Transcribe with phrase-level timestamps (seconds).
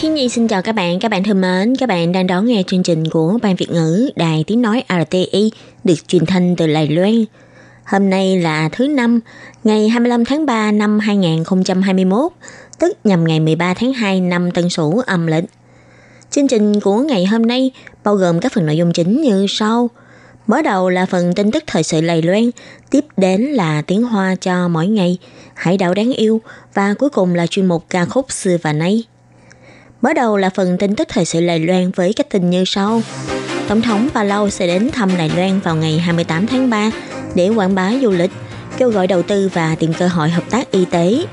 [0.00, 2.62] Khi Nhi xin chào các bạn, các bạn thân mến, các bạn đang đón nghe
[2.66, 5.52] chương trình của Ban Việt ngữ Đài Tiếng Nói RTI
[5.84, 7.24] được truyền thanh từ Lài Loan.
[7.84, 9.20] Hôm nay là thứ năm,
[9.64, 12.32] ngày 25 tháng 3 năm 2021,
[12.78, 15.44] tức nhằm ngày 13 tháng 2 năm Tân Sửu âm lịch.
[16.30, 17.70] Chương trình của ngày hôm nay
[18.04, 19.90] bao gồm các phần nội dung chính như sau.
[20.46, 22.50] Mở đầu là phần tin tức thời sự Lầy Loan,
[22.90, 25.18] tiếp đến là tiếng hoa cho mỗi ngày,
[25.54, 26.40] hải đảo đáng yêu
[26.74, 29.04] và cuối cùng là chuyên mục ca khúc xưa và nay.
[30.02, 33.02] Mở đầu là phần tin tức thời sự Lầy Loan với các tin như sau.
[33.68, 36.90] Tổng thống Palau sẽ đến thăm Đài Loan vào ngày 28 tháng 3
[37.34, 38.30] để quảng bá du lịch,
[38.78, 41.24] kêu gọi đầu tư và tìm cơ hội hợp tác y tế.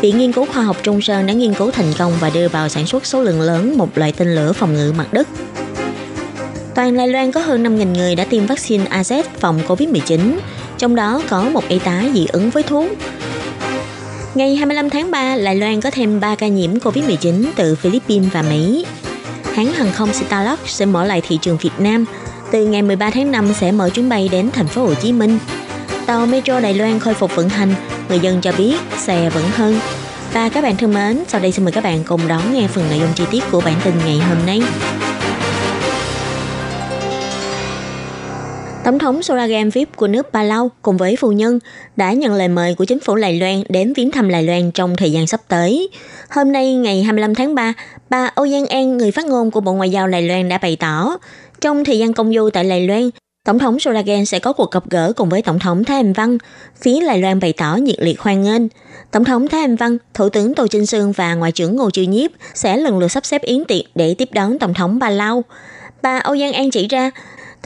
[0.00, 2.68] Viện Nghiên cứu Khoa học Trung Sơn đã nghiên cứu thành công và đưa vào
[2.68, 5.28] sản xuất số lượng lớn một loại tên lửa phòng ngự mặt đất.
[6.74, 10.38] Toàn Đài Loan có hơn 5.000 người đã tiêm vaccine AZ phòng COVID-19,
[10.78, 12.90] trong đó có một y tá dị ứng với thuốc.
[14.34, 18.42] Ngày 25 tháng 3, Đài Loan có thêm 3 ca nhiễm COVID-19 từ Philippines và
[18.42, 18.86] Mỹ.
[19.54, 22.04] Hãng hàng không Starlux sẽ mở lại thị trường Việt Nam.
[22.52, 25.38] Từ ngày 13 tháng 5 sẽ mở chuyến bay đến thành phố Hồ Chí Minh.
[26.06, 27.74] Tàu Metro Đài Loan khôi phục vận hành,
[28.08, 29.80] người dân cho biết xe vẫn hơn.
[30.32, 32.84] Và các bạn thân mến, sau đây xin mời các bạn cùng đón nghe phần
[32.90, 34.62] nội dung chi tiết của bản tin ngày hôm nay.
[38.88, 41.58] Tổng thống Soragam VIP của nước Palau cùng với phu nhân
[41.96, 44.96] đã nhận lời mời của chính phủ Đài Loan đến viếng thăm Đài Loan trong
[44.96, 45.88] thời gian sắp tới.
[46.30, 47.72] Hôm nay ngày 25 tháng 3,
[48.10, 50.76] bà Âu Giang An, người phát ngôn của Bộ Ngoại giao Đài Loan đã bày
[50.76, 51.16] tỏ,
[51.60, 53.10] trong thời gian công du tại Đài Loan,
[53.44, 56.38] Tổng thống Suragan sẽ có cuộc gặp gỡ cùng với Tổng thống Thái Anh Văn.
[56.80, 58.62] Phía Đài Loan bày tỏ nhiệt liệt hoan nghênh.
[59.10, 62.04] Tổng thống Thái Anh Văn, Thủ tướng Tô Trinh Sương và Ngoại trưởng Ngô Chiêu
[62.04, 65.44] Nhiếp sẽ lần lượt sắp xếp yến tiệc để tiếp đón Tổng thống Palau.
[66.02, 67.10] Bà Âu Giang An chỉ ra,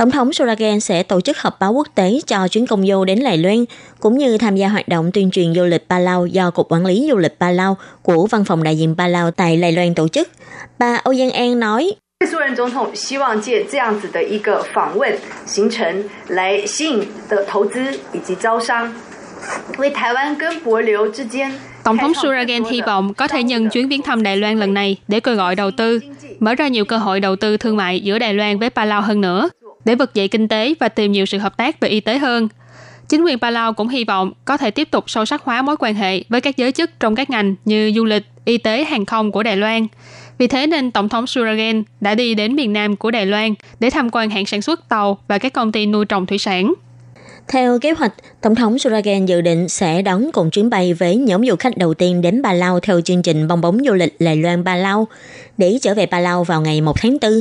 [0.03, 3.25] Tổng thống Suragen sẽ tổ chức họp báo quốc tế cho chuyến công du đến
[3.25, 3.65] Đài Loan,
[4.01, 7.07] cũng như tham gia hoạt động tuyên truyền du lịch Palau do Cục Quản lý
[7.11, 10.29] Du lịch Palau của Văn phòng đại diện Palau tại Đài Loan tổ chức.
[10.79, 11.93] Bà Âu Giang An nói,
[21.85, 24.97] Tổng thống Suragen hy vọng có thể nhân chuyến viếng thăm Đài Loan lần này
[25.09, 26.01] để kêu gọi đầu tư,
[26.39, 29.21] mở ra nhiều cơ hội đầu tư thương mại giữa Đài Loan với Palau hơn
[29.21, 29.49] nữa
[29.85, 32.49] để vực dậy kinh tế và tìm nhiều sự hợp tác về y tế hơn.
[33.09, 35.95] Chính quyền Palau cũng hy vọng có thể tiếp tục sâu sắc hóa mối quan
[35.95, 39.33] hệ với các giới chức trong các ngành như du lịch, y tế, hàng không
[39.33, 39.87] của Đài Loan.
[40.39, 43.91] Vì thế nên Tổng thống Suragan đã đi đến miền Nam của Đài Loan để
[43.91, 46.75] tham quan hãng sản xuất tàu và các công ty nuôi trồng thủy sản.
[47.49, 51.47] Theo kế hoạch, Tổng thống Suragan dự định sẽ đón cùng chuyến bay với nhóm
[51.47, 54.37] du khách đầu tiên đến Ba Lao theo chương trình bong bóng du lịch Lài
[54.37, 55.09] Loan Ba Lao
[55.59, 57.33] để trở về Ba Lao vào ngày 1 tháng 4,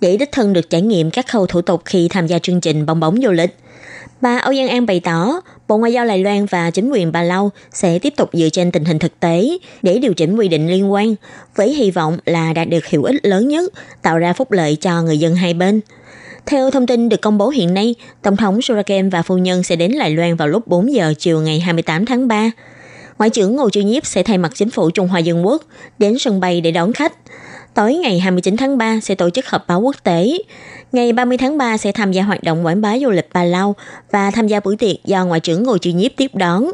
[0.00, 2.86] để đích thân được trải nghiệm các khâu thủ tục khi tham gia chương trình
[2.86, 3.56] bong bóng du lịch.
[4.20, 7.22] Bà Âu Giang An bày tỏ, Bộ Ngoại giao Đài Loan và chính quyền bà
[7.22, 10.70] Lau sẽ tiếp tục dựa trên tình hình thực tế để điều chỉnh quy định
[10.70, 11.14] liên quan,
[11.56, 13.72] với hy vọng là đạt được hiệu ích lớn nhất,
[14.02, 15.80] tạo ra phúc lợi cho người dân hai bên.
[16.46, 19.76] Theo thông tin được công bố hiện nay, Tổng thống Surakem và phu nhân sẽ
[19.76, 22.50] đến Đài Loan vào lúc 4 giờ chiều ngày 28 tháng 3.
[23.18, 25.62] Ngoại trưởng Ngô Chiêu Nhiếp sẽ thay mặt chính phủ Trung Hoa Dân Quốc
[25.98, 27.12] đến sân bay để đón khách.
[27.74, 30.38] Tối ngày 29 tháng 3 sẽ tổ chức họp báo quốc tế.
[30.92, 33.76] Ngày 30 tháng 3 sẽ tham gia hoạt động quảng bá du lịch Palau
[34.10, 36.70] và tham gia buổi tiệc do Ngoại trưởng Ngô Chiêu Nhiếp tiếp đón.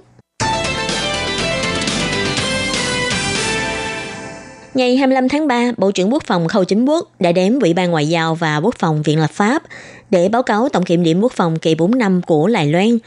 [4.75, 7.91] Ngày 25 tháng 3, Bộ trưởng Quốc phòng Khâu Chính Quốc đã đến Ủy ban
[7.91, 9.63] Ngoại giao và Quốc phòng Viện Lập pháp
[10.11, 12.99] để báo cáo tổng kiểm điểm quốc phòng kỳ 4 năm của Đài Loan.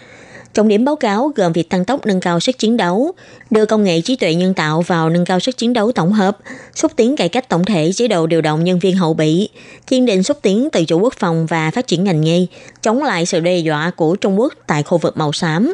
[0.53, 3.11] Trọng điểm báo cáo gồm việc tăng tốc nâng cao sức chiến đấu,
[3.49, 6.37] đưa công nghệ trí tuệ nhân tạo vào nâng cao sức chiến đấu tổng hợp,
[6.75, 9.49] xúc tiến cải cách tổng thể chế độ điều động nhân viên hậu bị,
[9.87, 12.45] kiên định xúc tiến tự chủ quốc phòng và phát triển ngành nghề,
[12.81, 15.73] chống lại sự đe dọa của Trung Quốc tại khu vực màu xám.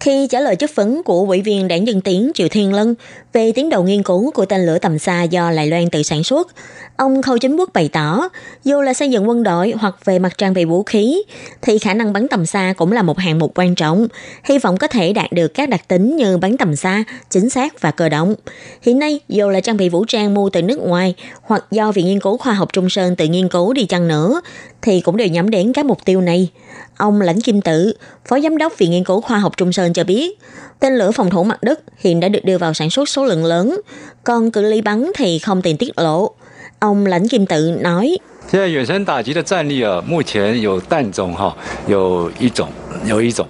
[0.00, 2.94] Khi trả lời chất vấn của ủy viên đảng Dân Tiến Triệu Thiên Lân
[3.32, 6.24] về tiến độ nghiên cứu của tên lửa tầm xa do Lài Loan tự sản
[6.24, 6.48] xuất,
[6.96, 8.28] ông Khâu Chính Quốc bày tỏ,
[8.64, 11.22] dù là xây dựng quân đội hoặc về mặt trang bị vũ khí,
[11.62, 14.08] thì khả năng bắn tầm xa cũng là một hạng mục quan trọng,
[14.44, 17.80] hy vọng có thể đạt được các đặc tính như bắn tầm xa, chính xác
[17.80, 18.34] và cơ động.
[18.82, 22.06] Hiện nay, dù là trang bị vũ trang mua từ nước ngoài hoặc do Viện
[22.06, 24.40] Nghiên cứu Khoa học Trung Sơn tự nghiên cứu đi chăng nữa,
[24.85, 26.49] thì cũng đều nhắm đến các mục tiêu này.
[26.97, 27.93] Ông Lãnh Kim Tự,
[28.25, 30.39] Phó Giám đốc Viện Nghiên cứu Khoa học Trung Sơn cho biết,
[30.79, 33.45] tên lửa phòng thủ mặt đất hiện đã được đưa vào sản xuất số lượng
[33.45, 33.81] lớn,
[34.23, 36.31] còn cự ly bắn thì không tiền tiết lộ.
[36.79, 38.17] Ông Lãnh Kim Tự nói,
[38.49, 41.55] 现在远程打击的战力啊，目前有弹种哈，
[41.87, 42.67] 有一种，
[43.05, 43.47] 有一种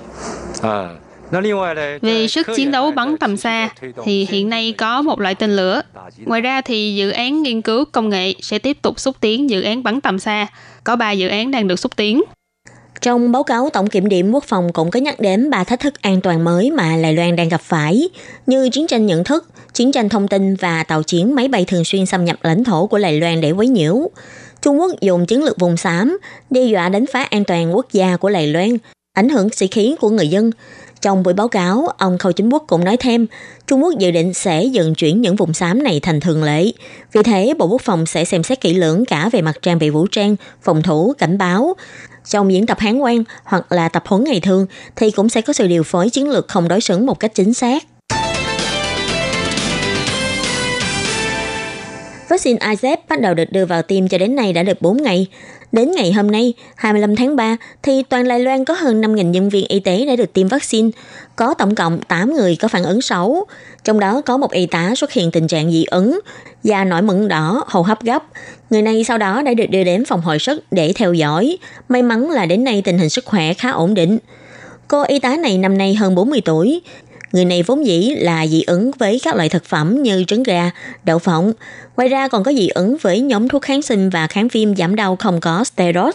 [0.62, 0.92] 啊。
[2.03, 3.69] về sức chiến đấu bắn tầm xa
[4.05, 5.83] thì hiện nay có một loại tên lửa.
[6.25, 9.63] Ngoài ra thì dự án nghiên cứu công nghệ sẽ tiếp tục xúc tiến dự
[9.63, 10.47] án bắn tầm xa.
[10.85, 12.23] Có 3 dự án đang được xúc tiến.
[13.01, 16.03] Trong báo cáo tổng kiểm điểm quốc phòng cũng có nhắc đến ba thách thức
[16.03, 18.09] an toàn mới mà Đài Loan đang gặp phải,
[18.47, 21.85] như chiến tranh nhận thức, chiến tranh thông tin và tàu chiến máy bay thường
[21.85, 24.11] xuyên xâm nhập lãnh thổ của Đài Loan để quấy nhiễu.
[24.63, 26.19] Trung Quốc dùng chiến lược vùng xám,
[26.51, 28.79] đe dọa đánh phá an toàn quốc gia của Đài Loan
[29.17, 30.51] ảnh hưởng sĩ khí của người dân.
[31.01, 33.27] Trong buổi báo cáo, ông Khâu Chính Quốc cũng nói thêm,
[33.67, 36.73] Trung Quốc dự định sẽ dần chuyển những vùng xám này thành thường lệ.
[37.13, 39.91] Vì thế, Bộ Quốc phòng sẽ xem xét kỹ lưỡng cả về mặt trang bị
[39.91, 41.75] vũ trang, phòng thủ, cảnh báo.
[42.29, 44.67] Trong diễn tập hán quan hoặc là tập huấn ngày thường
[44.97, 47.55] thì cũng sẽ có sự điều phối chiến lược không đối xứng một cách chính
[47.55, 47.85] xác.
[52.29, 55.27] Vaccine IZEP bắt đầu được đưa vào tiêm cho đến nay đã được 4 ngày.
[55.73, 59.49] Đến ngày hôm nay, 25 tháng 3, thì toàn Đài Loan có hơn 5.000 nhân
[59.49, 60.91] viên y tế đã được tiêm vaccine.
[61.37, 63.45] Có tổng cộng 8 người có phản ứng xấu.
[63.85, 66.21] Trong đó có một y tá xuất hiện tình trạng dị ứng,
[66.63, 68.23] da nổi mẩn đỏ, hô hấp gấp.
[68.71, 71.59] Người này sau đó đã được đưa đến phòng hồi sức để theo dõi.
[71.89, 74.19] May mắn là đến nay tình hình sức khỏe khá ổn định.
[74.89, 76.81] Cô y tá này năm nay hơn 40 tuổi.
[77.37, 80.71] Người này vốn dĩ là dị ứng với các loại thực phẩm như trứng gà,
[81.05, 81.53] đậu phộng.
[81.97, 84.97] Ngoài ra còn có dị ứng với nhóm thuốc kháng sinh và kháng viêm giảm
[84.97, 86.15] đau không có steroid.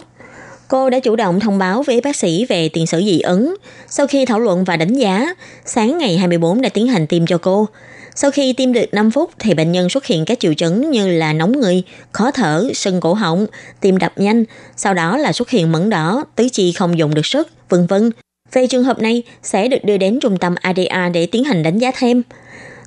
[0.68, 3.54] Cô đã chủ động thông báo với bác sĩ về tiền sử dị ứng.
[3.88, 5.34] Sau khi thảo luận và đánh giá,
[5.64, 7.68] sáng ngày 24 đã tiến hành tiêm cho cô.
[8.14, 11.08] Sau khi tiêm được 5 phút thì bệnh nhân xuất hiện các triệu chứng như
[11.08, 11.82] là nóng người,
[12.12, 13.46] khó thở, sưng cổ họng,
[13.80, 14.44] tim đập nhanh,
[14.76, 18.10] sau đó là xuất hiện mẩn đỏ, tứ chi không dùng được sức, vân vân.
[18.52, 21.78] Về trường hợp này, sẽ được đưa đến trung tâm ADA để tiến hành đánh
[21.78, 22.22] giá thêm.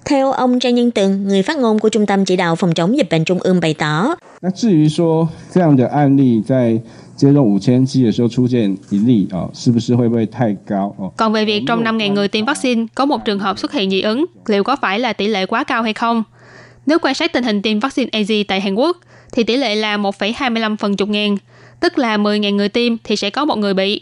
[0.06, 2.98] Theo ông Trang Nhân Tường, người phát ngôn của Trung tâm Chỉ đạo Phòng chống
[2.98, 4.16] dịch bệnh Trung ương bày tỏ.
[11.18, 14.02] Còn về việc trong 5.000 người tiêm vaccine có một trường hợp xuất hiện dị
[14.02, 16.24] ứng, liệu có phải là tỷ lệ quá cao hay không?
[16.86, 18.98] Nếu quan sát tình hình tiêm vaccine AZ tại Hàn Quốc,
[19.32, 21.38] thì tỷ lệ là 1,25 phần chục ngàn,
[21.80, 24.02] tức là 10.000 người tiêm thì sẽ có một người bị.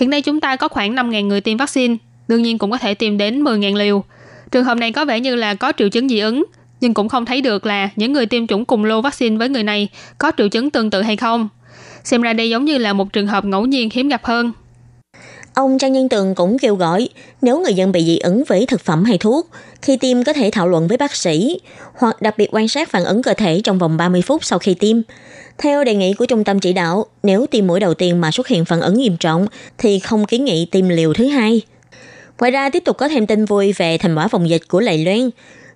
[0.00, 1.96] Hiện nay chúng ta có khoảng 5.000 người tiêm vaccine,
[2.28, 4.04] đương nhiên cũng có thể tiêm đến 10.000 liều.
[4.50, 6.44] Trường hợp này có vẻ như là có triệu chứng dị ứng,
[6.80, 9.62] nhưng cũng không thấy được là những người tiêm chủng cùng lô vaccine với người
[9.62, 9.88] này
[10.18, 11.48] có triệu chứng tương tự hay không.
[12.04, 14.52] Xem ra đây giống như là một trường hợp ngẫu nhiên hiếm gặp hơn.
[15.54, 17.08] Ông Trang Nhân Tường cũng kêu gọi
[17.42, 19.48] nếu người dân bị dị ứng với thực phẩm hay thuốc,
[19.82, 21.60] khi tiêm có thể thảo luận với bác sĩ
[21.94, 24.74] hoặc đặc biệt quan sát phản ứng cơ thể trong vòng 30 phút sau khi
[24.74, 24.96] tiêm.
[25.58, 28.48] Theo đề nghị của trung tâm chỉ đạo, nếu tiêm mũi đầu tiên mà xuất
[28.48, 29.46] hiện phản ứng nghiêm trọng
[29.78, 31.62] thì không kiến nghị tiêm liều thứ hai.
[32.38, 35.04] Ngoài ra tiếp tục có thêm tin vui về thành quả phòng dịch của Lầy
[35.04, 35.30] Loan.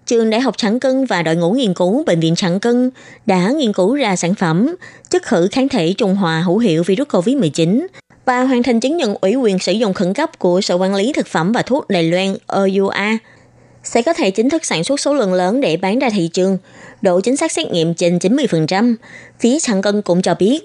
[0.07, 2.91] Trường Đại học Sản Cân và đội ngũ nghiên cứu Bệnh viện Sản Cân
[3.27, 4.75] đã nghiên cứu ra sản phẩm
[5.11, 7.87] chất khử kháng thể Trung Hòa hữu hiệu virus COVID-19
[8.25, 11.13] và hoàn thành chứng nhận ủy quyền sử dụng khẩn cấp của Sở Quản lý
[11.13, 13.19] Thực phẩm và Thuốc Đài Loan EUA
[13.83, 16.59] sẽ có thể chính thức sản xuất số lượng lớn để bán ra thị trường,
[17.03, 18.95] độ chính xác xét nghiệm trên 90%.
[19.41, 20.61] Phía Sản Cân cũng cho biết,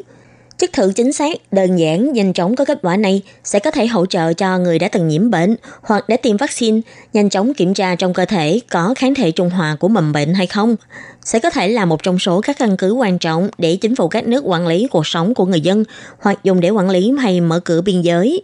[0.60, 3.88] chất thử chính xác, đơn giản, nhanh chóng có kết quả này sẽ có thể
[3.88, 6.82] hỗ trợ cho người đã từng nhiễm bệnh hoặc đã tiêm vaccine,
[7.14, 10.34] nhanh chóng kiểm tra trong cơ thể có kháng thể trung hòa của mầm bệnh
[10.34, 10.76] hay không.
[11.24, 14.08] Sẽ có thể là một trong số các căn cứ quan trọng để chính phủ
[14.08, 15.84] các nước quản lý cuộc sống của người dân
[16.20, 18.44] hoặc dùng để quản lý hay mở cửa biên giới.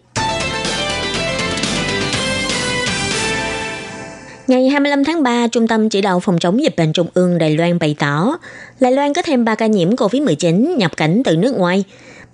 [4.48, 7.58] Ngày 25 tháng 3, Trung tâm Chỉ đạo Phòng chống dịch bệnh Trung ương Đài
[7.58, 8.38] Loan bày tỏ,
[8.80, 11.84] Đài Loan có thêm 3 ca nhiễm COVID-19 nhập cảnh từ nước ngoài.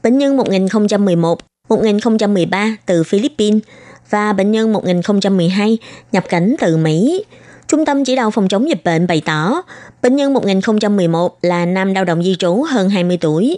[0.03, 1.39] Bệnh nhân 1011,
[1.69, 3.61] 1013 từ Philippines
[4.09, 5.77] và bệnh nhân 1012
[6.11, 7.25] nhập cảnh từ Mỹ.
[7.67, 9.61] Trung tâm Chỉ đạo Phòng chống dịch bệnh bày tỏ,
[10.01, 13.57] bệnh nhân 1011 là nam lao động di trú hơn 20 tuổi.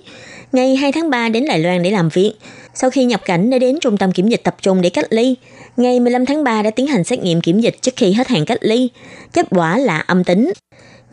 [0.52, 2.34] Ngày 2 tháng 3 đến Đài Loan để làm việc.
[2.74, 5.36] Sau khi nhập cảnh đã đến trung tâm kiểm dịch tập trung để cách ly.
[5.78, 8.46] Ngày 15 tháng 3 đã tiến hành xét nghiệm kiểm dịch trước khi hết hạn
[8.46, 8.90] cách ly.
[9.34, 10.54] Kết quả là âm tính.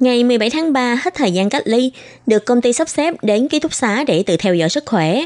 [0.01, 1.93] Ngày 17 tháng 3 hết thời gian cách ly,
[2.27, 5.23] được công ty sắp xếp đến ký túc xá để tự theo dõi sức khỏe.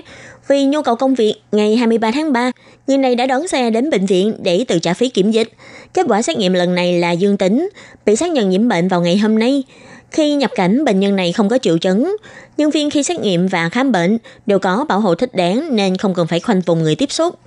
[0.49, 2.51] Vì nhu cầu công việc, ngày 23 tháng 3,
[2.87, 5.49] người này đã đón xe đến bệnh viện để tự trả phí kiểm dịch.
[5.95, 7.69] Kết quả xét nghiệm lần này là dương tính,
[8.07, 9.63] bị xác nhận nhiễm bệnh vào ngày hôm nay.
[10.11, 12.17] Khi nhập cảnh, bệnh nhân này không có triệu chứng.
[12.57, 15.97] Nhân viên khi xét nghiệm và khám bệnh đều có bảo hộ thích đáng nên
[15.97, 17.39] không cần phải khoanh vùng người tiếp xúc.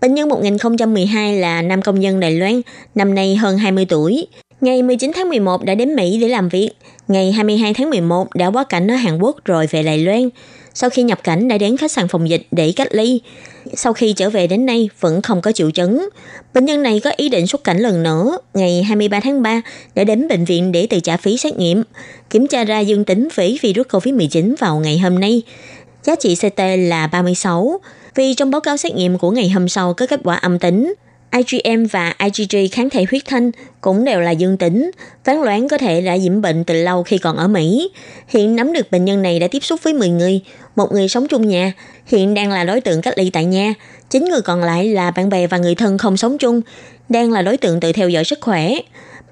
[0.00, 2.60] Bệnh nhân 1012 là nam công nhân Đài Loan,
[2.94, 4.26] năm nay hơn 20 tuổi.
[4.60, 6.70] Ngày 19 tháng 11 đã đến Mỹ để làm việc.
[7.08, 10.28] Ngày 22 tháng 11 đã quá cảnh ở Hàn Quốc rồi về Đài Loan.
[10.74, 13.20] Sau khi nhập cảnh đã đến khách sạn phòng dịch để cách ly.
[13.74, 16.08] Sau khi trở về đến nay vẫn không có triệu chứng.
[16.54, 18.38] Bệnh nhân này có ý định xuất cảnh lần nữa.
[18.54, 19.62] Ngày 23 tháng 3
[19.94, 21.82] đã đến bệnh viện để tự trả phí xét nghiệm.
[22.30, 25.42] Kiểm tra ra dương tính với virus COVID-19 vào ngày hôm nay.
[26.02, 27.80] Giá trị CT là 36.
[28.14, 30.94] Vì trong báo cáo xét nghiệm của ngày hôm sau có kết quả âm tính,
[31.32, 34.90] IgM và IgG kháng thể huyết thanh cũng đều là dương tính,
[35.24, 37.90] phán đoán có thể đã nhiễm bệnh từ lâu khi còn ở Mỹ.
[38.28, 40.40] Hiện nắm được bệnh nhân này đã tiếp xúc với 10 người,
[40.76, 41.72] một người sống chung nhà,
[42.06, 43.74] hiện đang là đối tượng cách ly tại nhà,
[44.10, 46.60] Chín người còn lại là bạn bè và người thân không sống chung,
[47.08, 48.74] đang là đối tượng tự theo dõi sức khỏe.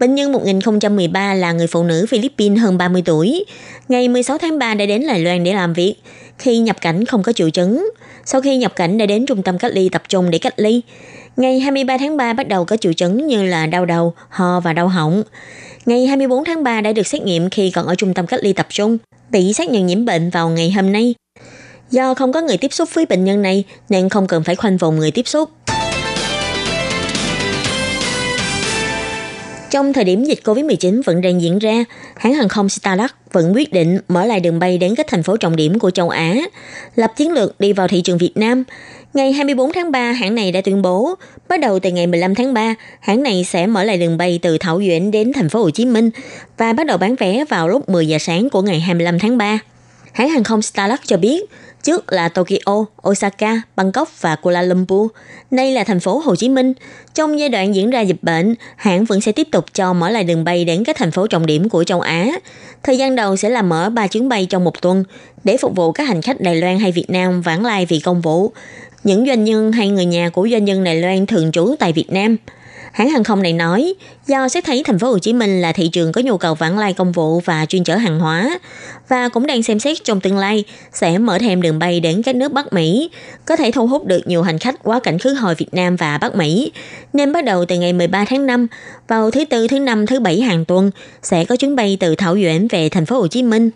[0.00, 3.44] Bệnh nhân 1013 là người phụ nữ Philippines hơn 30 tuổi.
[3.88, 5.94] Ngày 16 tháng 3 đã đến Đài Loan để làm việc.
[6.38, 7.90] Khi nhập cảnh không có triệu chứng.
[8.24, 10.82] Sau khi nhập cảnh đã đến trung tâm cách ly tập trung để cách ly.
[11.36, 14.72] Ngày 23 tháng 3 bắt đầu có triệu chứng như là đau đầu, ho và
[14.72, 15.22] đau họng.
[15.86, 18.52] Ngày 24 tháng 3 đã được xét nghiệm khi còn ở trung tâm cách ly
[18.52, 18.98] tập trung,
[19.30, 21.14] bị xác nhận nhiễm bệnh vào ngày hôm nay.
[21.90, 24.76] Do không có người tiếp xúc với bệnh nhân này nên không cần phải khoanh
[24.76, 25.50] vùng người tiếp xúc.
[29.70, 31.84] Trong thời điểm dịch COVID-19 vẫn đang diễn ra,
[32.16, 35.36] hãng hàng không Starlux vẫn quyết định mở lại đường bay đến các thành phố
[35.36, 36.36] trọng điểm của châu Á,
[36.94, 38.64] lập chiến lược đi vào thị trường Việt Nam.
[39.16, 41.14] Ngày 24 tháng 3, hãng này đã tuyên bố,
[41.48, 44.58] bắt đầu từ ngày 15 tháng 3, hãng này sẽ mở lại đường bay từ
[44.58, 46.10] Thảo Duyển đến thành phố Hồ Chí Minh
[46.58, 49.58] và bắt đầu bán vé vào lúc 10 giờ sáng của ngày 25 tháng 3.
[50.12, 51.50] Hãng hàng không Starlux cho biết,
[51.86, 55.10] Trước là Tokyo, Osaka, Bangkok và Kuala Lumpur.
[55.50, 56.72] Đây là thành phố Hồ Chí Minh.
[57.14, 60.24] Trong giai đoạn diễn ra dịch bệnh, hãng vẫn sẽ tiếp tục cho mở lại
[60.24, 62.26] đường bay đến các thành phố trọng điểm của châu Á.
[62.82, 65.04] Thời gian đầu sẽ là mở 3 chuyến bay trong một tuần
[65.44, 68.20] để phục vụ các hành khách Đài Loan hay Việt Nam vãng lai vì công
[68.20, 68.52] vụ.
[69.06, 72.12] Những doanh nhân hay người nhà của doanh nhân Đài Loan thường trú tại Việt
[72.12, 72.36] Nam–
[72.96, 73.94] Hãng hàng không này nói,
[74.26, 76.78] do xét thấy thành phố Hồ Chí Minh là thị trường có nhu cầu vãng
[76.78, 78.58] lai công vụ và chuyên chở hàng hóa
[79.08, 82.36] và cũng đang xem xét trong tương lai sẽ mở thêm đường bay đến các
[82.36, 83.10] nước Bắc Mỹ,
[83.44, 86.18] có thể thu hút được nhiều hành khách quá cảnh khứ hồi Việt Nam và
[86.18, 86.72] Bắc Mỹ.
[87.12, 88.66] Nên bắt đầu từ ngày 13 tháng 5,
[89.08, 90.90] vào thứ tư, thứ năm, thứ bảy hàng tuần
[91.22, 93.70] sẽ có chuyến bay từ Thảo Duyển về thành phố Hồ Chí Minh.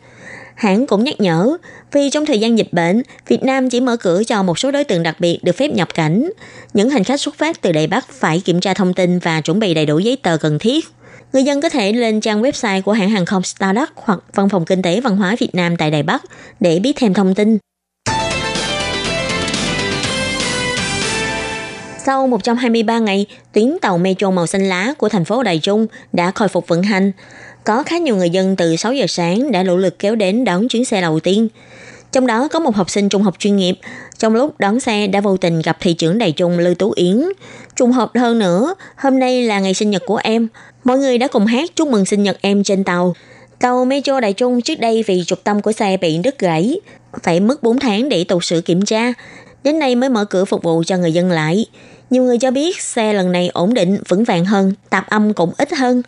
[0.61, 1.57] Hãng cũng nhắc nhở,
[1.93, 4.85] vì trong thời gian dịch bệnh, Việt Nam chỉ mở cửa cho một số đối
[4.85, 6.31] tượng đặc biệt được phép nhập cảnh.
[6.75, 9.59] Những hành khách xuất phát từ Đài Bắc phải kiểm tra thông tin và chuẩn
[9.59, 10.85] bị đầy đủ giấy tờ cần thiết.
[11.33, 14.65] Người dân có thể lên trang website của hãng hàng không Stardust hoặc Văn phòng
[14.65, 16.23] Kinh tế Văn hóa Việt Nam tại Đài Bắc
[16.61, 17.59] để biết thêm thông tin.
[22.07, 26.31] Sau 123 ngày, tuyến tàu metro màu xanh lá của thành phố Đài Trung đã
[26.31, 27.13] khôi phục vận hành.
[27.65, 30.69] Có khá nhiều người dân từ 6 giờ sáng đã nỗ lực kéo đến đón
[30.69, 31.49] chuyến xe đầu tiên.
[32.13, 33.75] Trong đó có một học sinh trung học chuyên nghiệp,
[34.19, 37.23] trong lúc đón xe đã vô tình gặp thị trưởng Đài Trung Lưu Tú Yến.
[37.77, 40.49] Trùng hợp hơn nữa, hôm nay là ngày sinh nhật của em.
[40.85, 43.15] Mọi người đã cùng hát chúc mừng sinh nhật em trên tàu.
[43.61, 46.81] Tàu Metro Đài Trung trước đây vì trục tâm của xe bị đứt gãy,
[47.23, 49.13] phải mất 4 tháng để tàu sửa kiểm tra.
[49.65, 51.67] Đến nay mới mở cửa phục vụ cho người dân lại.
[52.11, 55.53] Nhiều người cho biết xe lần này ổn định, vững vàng hơn, tạp âm cũng
[55.59, 56.03] ít hơn.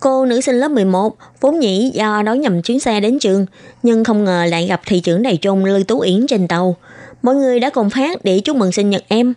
[0.00, 3.46] Cô nữ sinh lớp 11 vốn nhĩ do đón nhầm chuyến xe đến trường,
[3.82, 6.76] nhưng không ngờ lại gặp thị trưởng Đài Trung Lưu Tú Yến trên tàu.
[7.22, 9.34] Mọi người đã cùng phát để chúc mừng sinh nhật em.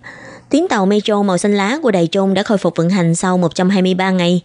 [0.49, 3.37] Tuyến tàu metro màu xanh lá của Đài Trung đã khôi phục vận hành sau
[3.37, 4.41] 123 ngày.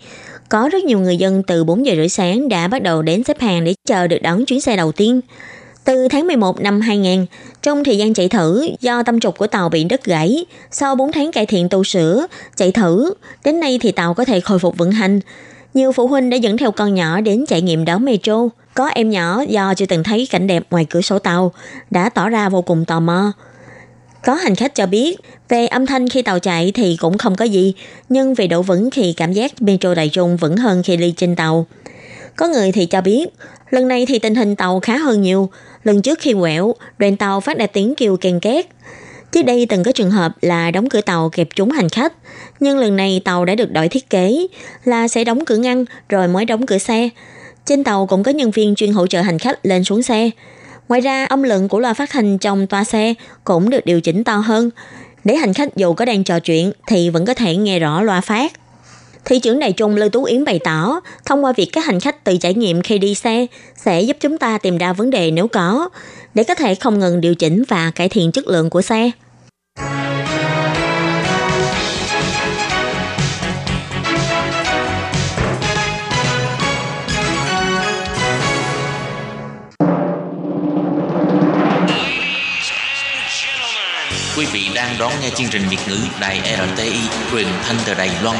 [0.48, 3.40] Có rất nhiều người dân từ 4 giờ rưỡi sáng đã bắt đầu đến xếp
[3.40, 5.20] hàng để chờ được đón chuyến xe đầu tiên.
[5.84, 7.26] Từ tháng 11 năm 2000,
[7.62, 11.12] trong thời gian chạy thử do tâm trục của tàu bị đứt gãy, sau 4
[11.12, 14.76] tháng cải thiện tu sửa, chạy thử, đến nay thì tàu có thể khôi phục
[14.76, 15.20] vận hành.
[15.74, 18.48] Nhiều phụ huynh đã dẫn theo con nhỏ đến trải nghiệm đón metro.
[18.74, 21.52] Có em nhỏ do chưa từng thấy cảnh đẹp ngoài cửa sổ tàu,
[21.90, 23.32] đã tỏ ra vô cùng tò mò.
[24.24, 25.18] Có hành khách cho biết,
[25.48, 27.74] về âm thanh khi tàu chạy thì cũng không có gì,
[28.08, 31.36] nhưng về độ vững thì cảm giác metro đại trung vững hơn khi đi trên
[31.36, 31.66] tàu.
[32.36, 33.26] Có người thì cho biết,
[33.70, 35.50] lần này thì tình hình tàu khá hơn nhiều.
[35.84, 38.66] Lần trước khi quẹo, đoàn tàu phát ra tiếng kêu kèn két.
[39.32, 42.12] Trước đây từng có trường hợp là đóng cửa tàu kẹp trúng hành khách,
[42.60, 44.46] nhưng lần này tàu đã được đổi thiết kế
[44.84, 47.08] là sẽ đóng cửa ngăn rồi mới đóng cửa xe.
[47.64, 50.30] Trên tàu cũng có nhân viên chuyên hỗ trợ hành khách lên xuống xe.
[50.88, 53.14] Ngoài ra, âm lượng của loa phát hành trong toa xe
[53.44, 54.70] cũng được điều chỉnh to hơn,
[55.24, 58.20] để hành khách dù có đang trò chuyện thì vẫn có thể nghe rõ loa
[58.20, 58.52] phát.
[59.24, 62.24] Thị trưởng Đài Trung Lê Tú Yến bày tỏ, thông qua việc các hành khách
[62.24, 65.48] tự trải nghiệm khi đi xe sẽ giúp chúng ta tìm ra vấn đề nếu
[65.48, 65.88] có,
[66.36, 69.10] để có thể không ngừng điều chỉnh và cải thiện chất lượng của xe.
[84.36, 86.40] Quý vị đang đón nghe chương trình Việt ngữ Đài
[86.74, 87.00] RTI
[87.32, 88.36] truyền thanh từ Đài Loan.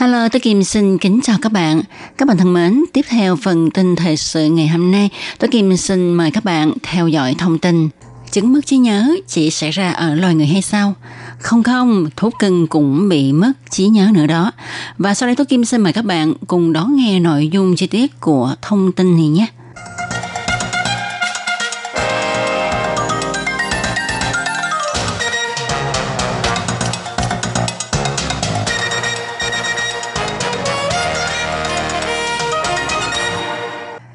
[0.00, 1.82] Hello, tôi Kim xin kính chào các bạn.
[2.16, 5.76] Các bạn thân mến, tiếp theo phần tin thời sự ngày hôm nay, tôi Kim
[5.76, 7.88] xin mời các bạn theo dõi thông tin.
[8.30, 10.94] Chứng mất trí nhớ chỉ xảy ra ở loài người hay sao?
[11.38, 14.52] Không không, thú cưng cũng bị mất trí nhớ nữa đó.
[14.98, 17.86] Và sau đây tôi Kim xin mời các bạn cùng đón nghe nội dung chi
[17.86, 19.46] tiết của thông tin này nhé.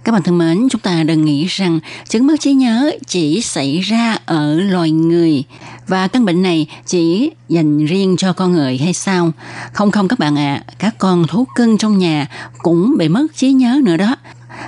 [0.05, 3.79] Các bạn thân mến, chúng ta đừng nghĩ rằng chứng mất trí nhớ chỉ xảy
[3.79, 5.43] ra ở loài người
[5.87, 9.31] và căn bệnh này chỉ dành riêng cho con người hay sao?
[9.73, 13.27] Không không các bạn ạ, à, các con thú cưng trong nhà cũng bị mất
[13.35, 14.15] trí nhớ nữa đó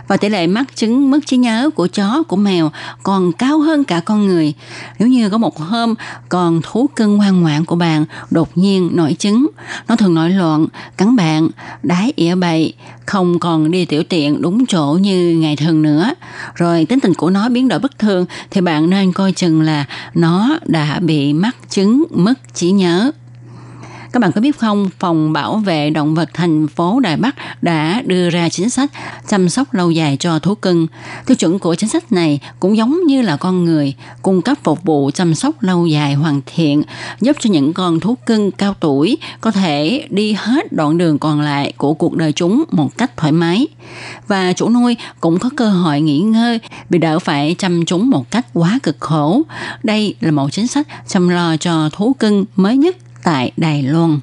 [0.08, 2.72] và tỷ lệ mắc chứng mất trí nhớ của chó, của mèo
[3.04, 4.54] còn cao hơn cả con người.
[5.00, 5.94] Nếu như có một hôm
[6.30, 9.48] còn thú cưng ngoan ngoãn của bạn đột nhiên nổi chứng,
[9.88, 10.68] nó thường nổi loạn,
[10.98, 11.50] cắn bạn,
[11.84, 12.74] đái ỉa bậy,
[13.06, 16.14] không còn đi tiểu tiện đúng chỗ như ngày thường nữa.
[16.56, 19.86] Rồi tính tình của nó biến đổi bất thường thì bạn nên coi chừng là
[20.14, 23.12] nó đã bị mắc chứng mất trí nhớ.
[24.18, 28.02] Các bạn có biết không, Phòng Bảo vệ Động vật thành phố Đài Bắc đã
[28.06, 28.92] đưa ra chính sách
[29.28, 30.88] chăm sóc lâu dài cho thú cưng.
[31.26, 34.84] Tiêu chuẩn của chính sách này cũng giống như là con người, cung cấp phục
[34.84, 36.84] vụ chăm sóc lâu dài hoàn thiện,
[37.22, 41.42] giúp cho những con thú cưng cao tuổi có thể đi hết đoạn đường còn
[41.42, 43.68] lại của cuộc đời chúng một cách thoải mái.
[44.28, 46.60] Và chủ nuôi cũng có cơ hội nghỉ ngơi
[46.90, 49.42] vì đỡ phải chăm chúng một cách quá cực khổ.
[49.84, 54.20] Đây là một chính sách chăm lo cho thú cưng mới nhất tại Đài Loan.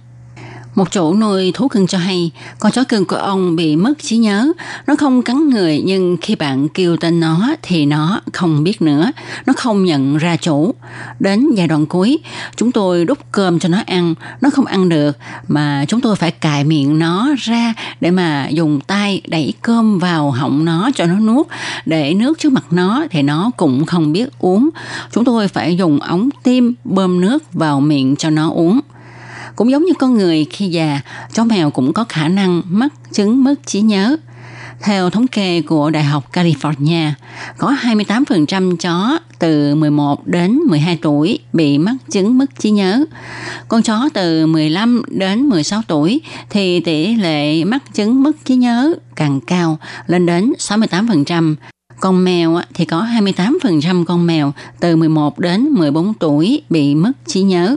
[0.75, 4.17] Một chủ nuôi thú cưng cho hay, con chó cưng của ông bị mất trí
[4.17, 4.53] nhớ.
[4.87, 9.13] Nó không cắn người nhưng khi bạn kêu tên nó thì nó không biết nữa.
[9.47, 10.75] Nó không nhận ra chủ.
[11.21, 12.19] Đến giai đoạn cuối,
[12.57, 14.15] chúng tôi đút cơm cho nó ăn.
[14.41, 18.81] Nó không ăn được mà chúng tôi phải cài miệng nó ra để mà dùng
[18.81, 21.47] tay đẩy cơm vào họng nó cho nó nuốt.
[21.87, 24.71] Để nước trước mặt nó thì nó cũng không biết uống.
[25.13, 28.81] Chúng tôi phải dùng ống tim bơm nước vào miệng cho nó uống.
[29.57, 31.01] Cũng giống như con người khi già,
[31.35, 34.17] chó mèo cũng có khả năng mắc chứng mất trí nhớ.
[34.81, 37.11] Theo thống kê của Đại học California,
[37.59, 43.05] có 28% chó từ 11 đến 12 tuổi bị mắc chứng mất trí nhớ.
[43.69, 48.95] Con chó từ 15 đến 16 tuổi thì tỷ lệ mắc chứng mất trí nhớ
[49.17, 51.55] càng cao, lên đến 68%.
[52.01, 57.43] Con mèo thì có 28% con mèo từ 11 đến 14 tuổi bị mất trí
[57.43, 57.77] nhớ.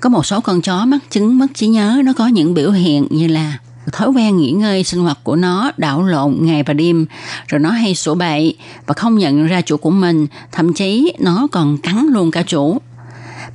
[0.00, 3.06] Có một số con chó mắc chứng mất trí nhớ, nó có những biểu hiện
[3.10, 3.58] như là
[3.92, 7.06] thói quen nghỉ ngơi sinh hoạt của nó, đảo lộn ngày và đêm,
[7.48, 8.56] rồi nó hay sủa bậy
[8.86, 12.78] và không nhận ra chủ của mình, thậm chí nó còn cắn luôn cả chủ.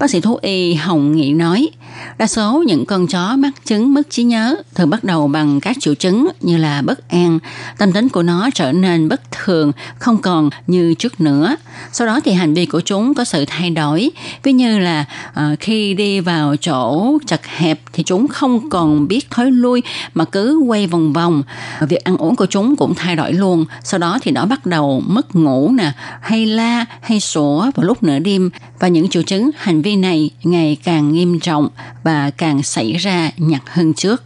[0.01, 1.69] Bác sĩ thú y Hồng Nghị nói,
[2.17, 5.77] đa số những con chó mắc chứng mất trí nhớ thường bắt đầu bằng các
[5.79, 7.39] triệu chứng như là bất an,
[7.77, 11.55] tâm tính của nó trở nên bất thường, không còn như trước nữa.
[11.91, 14.11] Sau đó thì hành vi của chúng có sự thay đổi,
[14.43, 19.27] ví như là uh, khi đi vào chỗ chật hẹp thì chúng không còn biết
[19.29, 19.83] thối lui
[20.13, 21.43] mà cứ quay vòng vòng.
[21.89, 23.65] Việc ăn uống của chúng cũng thay đổi luôn.
[23.83, 28.03] Sau đó thì nó bắt đầu mất ngủ nè, hay la, hay sủa vào lúc
[28.03, 31.69] nửa đêm và những triệu chứng hành vi này ngày càng nghiêm trọng
[32.03, 34.23] và càng xảy ra nhặt hơn trước.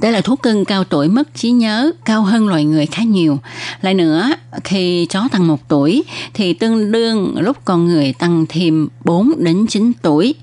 [0.00, 3.38] Đây là thú cưng cao tuổi mất trí nhớ cao hơn loài người khá nhiều.
[3.82, 4.30] Lại nữa,
[4.64, 9.66] khi chó tăng một tuổi thì tương đương lúc con người tăng thêm 4 đến
[9.66, 10.34] 9 tuổi.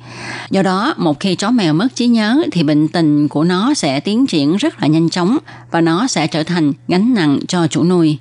[0.50, 4.00] Do đó, một khi chó mèo mất trí nhớ thì bệnh tình của nó sẽ
[4.00, 5.38] tiến triển rất là nhanh chóng
[5.72, 8.18] và nó sẽ trở thành gánh nặng cho chủ nuôi.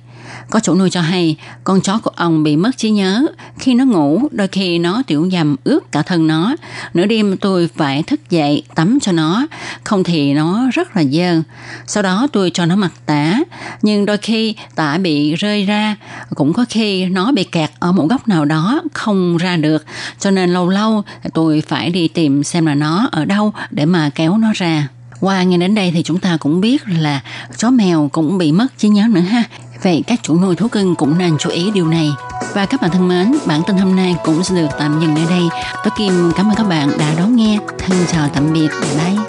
[0.49, 3.25] Có chủ nuôi cho hay, con chó của ông bị mất trí nhớ.
[3.59, 6.55] Khi nó ngủ, đôi khi nó tiểu dầm ướt cả thân nó.
[6.93, 9.47] Nửa đêm tôi phải thức dậy tắm cho nó,
[9.83, 11.41] không thì nó rất là dơ.
[11.87, 13.39] Sau đó tôi cho nó mặc tả,
[13.81, 15.95] nhưng đôi khi tả bị rơi ra,
[16.35, 19.85] cũng có khi nó bị kẹt ở một góc nào đó không ra được.
[20.19, 21.03] Cho nên lâu lâu
[21.33, 24.87] tôi phải đi tìm xem là nó ở đâu để mà kéo nó ra.
[25.23, 27.21] Qua nghe đến đây thì chúng ta cũng biết là
[27.57, 29.43] chó mèo cũng bị mất trí nhớ nữa ha.
[29.83, 32.09] Vậy các chủ nuôi thú cưng cũng nên chú ý điều này.
[32.53, 35.25] Và các bạn thân mến, bản tin hôm nay cũng sẽ được tạm dừng nơi
[35.29, 35.41] đây.
[35.83, 37.59] Tôi Kim cảm ơn các bạn đã đón nghe.
[37.77, 38.67] Thân chào tạm biệt.
[38.81, 39.23] Bye bye.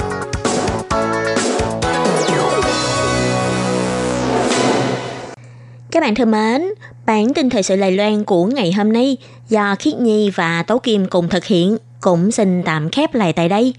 [5.91, 6.63] Các bạn thân mến,
[7.07, 9.17] bản tin thời sự Lài Loan của ngày hôm nay
[9.49, 13.49] do Khiết Nhi và Tố Kim cùng thực hiện cũng xin tạm khép lại tại
[13.49, 13.75] đây.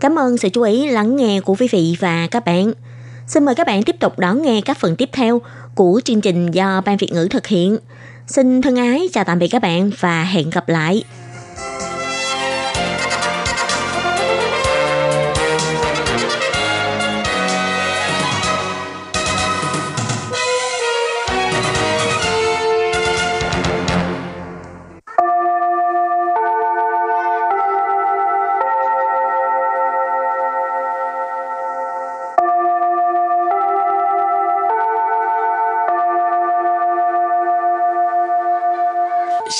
[0.00, 2.72] Cảm ơn sự chú ý, lắng nghe của quý vị và các bạn.
[3.26, 5.40] Xin mời các bạn tiếp tục đón nghe các phần tiếp theo
[5.74, 7.76] của chương trình do Ban Việt ngữ thực hiện.
[8.26, 11.04] Xin thân ái chào tạm biệt các bạn và hẹn gặp lại.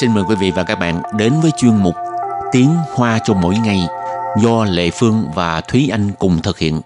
[0.00, 1.94] Xin mời quý vị và các bạn đến với chuyên mục
[2.52, 3.78] Tiếng Hoa cho mỗi ngày
[4.42, 6.80] do Lệ Phương và Thúy Anh cùng thực hiện.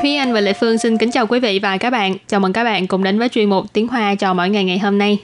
[0.00, 2.16] Thúy Anh và Lệ Phương xin kính chào quý vị và các bạn.
[2.28, 4.78] Chào mừng các bạn cùng đến với chuyên mục Tiếng Hoa cho mỗi ngày ngày
[4.78, 5.18] hôm nay.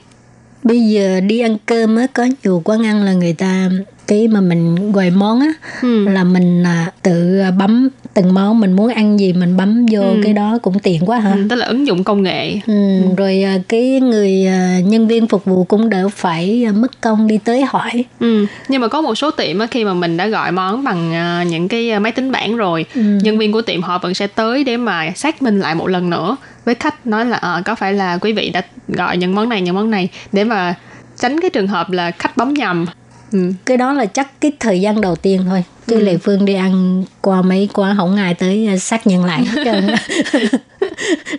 [0.63, 3.69] Bây giờ đi ăn cơm á có nhiều quán ăn là người ta
[4.07, 6.07] cái mà mình gọi món á ừ.
[6.07, 10.21] là mình à, tự bấm từng món mình muốn ăn gì mình bấm vô ừ.
[10.23, 11.31] cái đó cũng tiện quá hả?
[11.31, 12.53] Ừ, tức là ứng dụng công nghệ.
[12.67, 13.15] Ừ, ừ.
[13.17, 17.37] Rồi à, cái người à, nhân viên phục vụ cũng đỡ phải mất công đi
[17.37, 18.05] tới hỏi.
[18.19, 18.45] Ừ.
[18.67, 21.13] Nhưng mà có một số tiệm á khi mà mình đã gọi món bằng
[21.49, 23.01] những cái máy tính bảng rồi, ừ.
[23.01, 26.09] nhân viên của tiệm họ vẫn sẽ tới để mà xác minh lại một lần
[26.09, 29.49] nữa với khách nói là à, có phải là quý vị đã gọi những món
[29.49, 30.75] này những món này để mà
[31.17, 32.85] tránh cái trường hợp là khách bấm nhầm
[33.31, 33.53] Ừ.
[33.65, 36.01] cái đó là chắc cái thời gian đầu tiên thôi chứ ừ.
[36.01, 39.43] lệ phương đi ăn qua mấy qua không ai tới ờ, xác nhận lại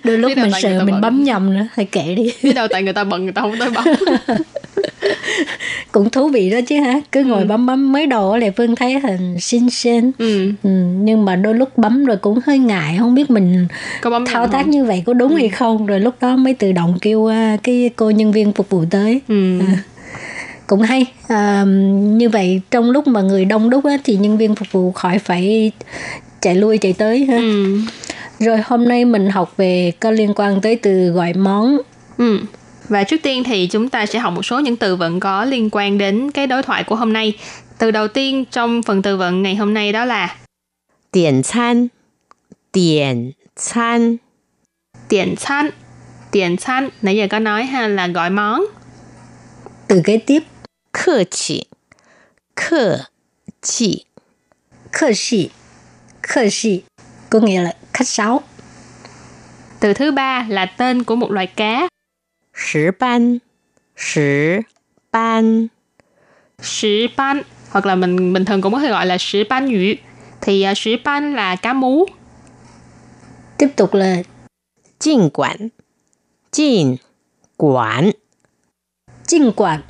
[0.05, 1.01] đôi lúc mình sợ mình bận.
[1.01, 3.59] bấm nhầm nữa hay kệ đi biết đâu tại người ta bận người ta không
[3.59, 3.85] tới bấm
[5.93, 7.47] cũng thú vị đó chứ hả cứ ngồi ừ.
[7.47, 10.53] bấm bấm mấy đầu lệ phương thấy hình xinh xinh ừ.
[10.63, 10.71] ừ.
[11.01, 13.67] nhưng mà đôi lúc bấm rồi cũng hơi ngại không biết mình
[14.01, 14.71] có bấm thao tác không?
[14.71, 15.37] như vậy có đúng ừ.
[15.37, 18.69] hay không rồi lúc đó mới tự động kêu uh, cái cô nhân viên phục
[18.69, 19.61] vụ tới ừ.
[19.61, 19.83] à
[20.71, 21.07] cũng hay.
[21.29, 21.65] À,
[21.97, 25.19] như vậy trong lúc mà người đông đúc á, thì nhân viên phục vụ khỏi
[25.19, 25.73] phải
[26.41, 27.37] chạy lui chạy tới ha.
[27.37, 27.81] Ừ.
[28.39, 31.79] rồi hôm nay mình học về có liên quan tới từ gọi món.
[32.19, 32.41] Ừ.
[32.89, 35.69] và trước tiên thì chúng ta sẽ học một số những từ vựng có liên
[35.73, 37.33] quan đến cái đối thoại của hôm nay.
[37.79, 40.37] Từ đầu tiên trong phần từ vựng ngày hôm nay đó là
[41.11, 41.89] tiền chan.
[42.73, 44.17] Tiền chan.
[45.09, 45.71] Tiền chan.
[46.31, 46.89] Tiền chan.
[47.03, 48.65] Nãy giờ có nói ha là gọi món.
[49.89, 50.43] Từ kế tiếp.
[50.92, 51.68] 客气，
[52.56, 53.06] 客
[53.62, 54.06] 气，
[54.92, 55.52] 客气，
[56.22, 56.84] 客气
[57.30, 58.42] có nghĩa là khách sáo.
[59.80, 61.88] Từ thứ ba là tên của một loài cá.
[62.54, 63.38] Sử ban,
[63.96, 64.60] sử
[65.12, 65.68] ban.
[66.62, 69.96] Sử ban, hoặc là mình bình thường cũng có thể gọi là sử ban yu.
[70.42, 72.06] Thì uh, sử ban là cá mú.
[73.58, 74.22] Tiếp tục là
[75.00, 75.70] Jin quản,
[76.52, 76.96] Jin
[77.58, 78.12] quản.
[79.28, 79.82] Jin quản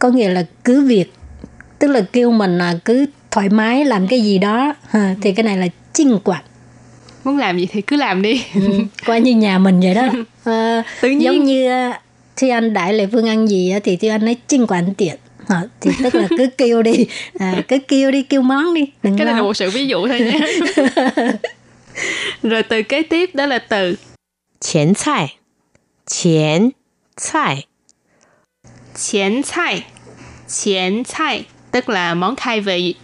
[0.00, 1.12] có nghĩa là cứ việc
[1.78, 5.44] tức là kêu mình là cứ thoải mái làm cái gì đó ha, thì cái
[5.44, 6.42] này là chinh quản
[7.24, 8.44] muốn làm gì thì cứ làm đi.
[8.54, 8.60] Ừ,
[9.06, 10.08] coi như nhà mình vậy đó.
[10.44, 11.22] À, Tự nhiên.
[11.22, 11.90] giống như
[12.36, 15.16] thi anh đại lệ phương ăn gì thì thi anh nói chinh quản tiện.
[15.48, 17.06] À, thì tức là cứ kêu đi
[17.38, 20.08] à, cứ kêu đi kêu món đi đừng cái này là một sự ví dụ
[20.08, 20.40] thôi nhé
[22.42, 23.96] rồi từ kế tiếp đó là từ
[24.60, 25.26] chén 菜
[26.06, 26.70] chén
[27.16, 27.66] 菜
[28.94, 29.84] chén 菜
[30.48, 32.94] chén 菜 tức là món khai vị.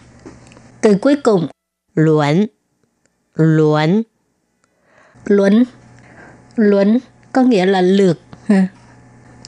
[0.81, 1.47] Từ cuối cùng,
[1.95, 2.45] luận,
[3.35, 4.03] luận,
[5.25, 5.63] luận,
[6.55, 6.99] luận
[7.31, 8.19] có nghĩa là lượt.
[8.47, 8.67] Ha.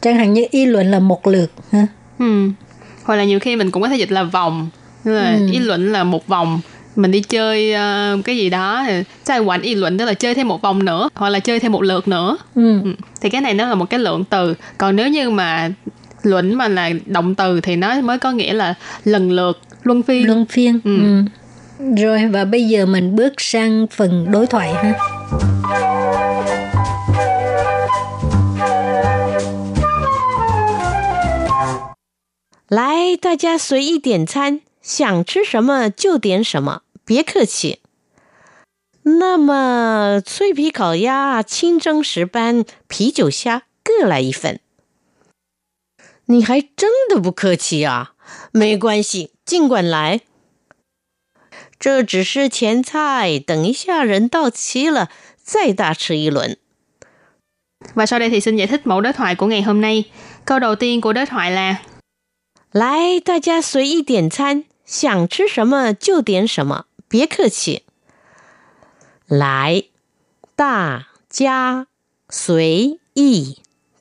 [0.01, 1.51] Chẳng hạn như y luận là một lượt.
[1.71, 1.87] Ha.
[2.19, 2.49] Ừ.
[3.03, 4.69] Hoặc là nhiều khi mình cũng có thể dịch là vòng.
[5.03, 5.49] Tức là ừ.
[5.51, 6.61] y luận là một vòng
[6.95, 8.85] mình đi chơi uh, cái gì đó
[9.25, 11.71] trai quản y luận tức là chơi thêm một vòng nữa hoặc là chơi thêm
[11.71, 12.37] một lượt nữa.
[12.55, 12.81] Ừ.
[13.21, 15.69] thì cái này nó là một cái lượng từ còn nếu như mà
[16.22, 20.26] luận mà là động từ thì nó mới có nghĩa là lần lượt luân phiên
[20.26, 21.02] luân phiên ừ.
[21.02, 21.22] Ừ.
[21.96, 24.94] rồi và bây giờ mình bước sang phần đối thoại ha
[32.68, 37.78] 来，大家随意点餐，想吃什么就点什么，别客气。
[39.02, 44.58] 那么，脆皮烤鸭、清蒸石斑、啤酒虾各来一份。
[46.31, 48.13] 你还真的不客气啊！
[48.51, 50.21] 没关系，尽管来。
[51.79, 55.09] 这只是前菜，等一下人到齐了
[55.41, 56.57] 再大吃一轮。
[57.95, 60.11] Và sau đây thì xin giải thích mẫu đối thoại của ngày hôm nay.
[60.45, 61.77] Câu đầu tiên của đối thoại là
[62.71, 67.81] 来，大家随意点餐，想吃什么就点什么，别客气。
[69.25, 69.85] 来，
[70.55, 71.87] 大家
[72.29, 73.57] 随意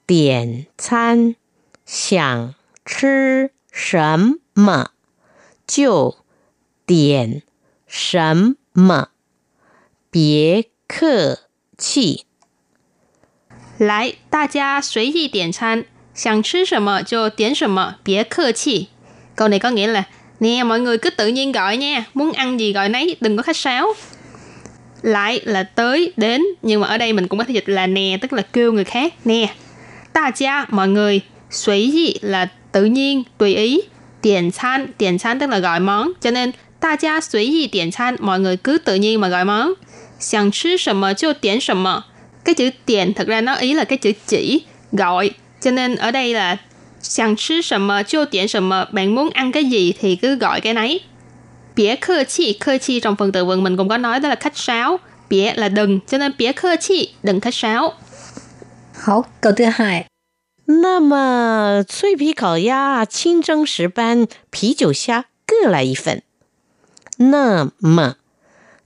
[0.07, 1.37] 点餐。
[1.88, 2.54] 想
[2.86, 4.92] 吃什么
[5.66, 6.16] 就
[6.86, 7.42] 点
[7.88, 9.10] 什么，
[10.12, 11.40] 别客
[11.78, 12.26] 气。
[13.78, 18.90] 来，大家随意点餐，想吃什么就点什么，别客气。
[19.36, 20.04] Câu này có nghĩa là
[20.40, 23.44] Nè mọi người cứ tự nhiên gọi nha Muốn ăn gì gọi nấy đừng có
[23.44, 23.94] khách sáo
[25.02, 28.18] Lại là tới đến Nhưng mà ở đây mình cũng có thể dịch là nè
[28.22, 29.56] Tức là kêu người khác Nè
[30.14, 33.81] Ta cha mọi người Suy ý là tự nhiên, tùy ý.
[34.23, 36.13] Điểm chan, điểm chan tức là gọi món.
[36.21, 39.45] Cho nên, ta gia suy ý điểm chan, mọi người cứ tự nhiên mà gọi
[39.45, 39.73] món.
[40.19, 42.03] Sẵn chứ sầm mờ cho điểm sầm mờ.
[42.45, 44.61] Cái chữ điểm thật ra nó ý là cái chữ chỉ,
[44.93, 45.31] gọi.
[45.61, 46.57] Cho nên ở đây là
[47.01, 48.87] sẵn chứ sầm mờ cho điểm sầm mờ.
[48.93, 51.01] Bạn muốn ăn cái gì thì cứ gọi cái nấy.
[51.77, 54.35] Bĩa khơ chi, khơ chi trong phần từ vựng mình cũng có nói đó là
[54.35, 54.99] khách sáo.
[55.31, 57.93] Bĩa là đừng, cho nên bĩa khơ chi, đừng khách sáo.
[58.95, 60.05] Hậu, câu thứ hai.
[60.71, 66.23] 那么脆皮烤鸭、清蒸石斑、啤酒虾各来一份。
[67.17, 68.17] 那么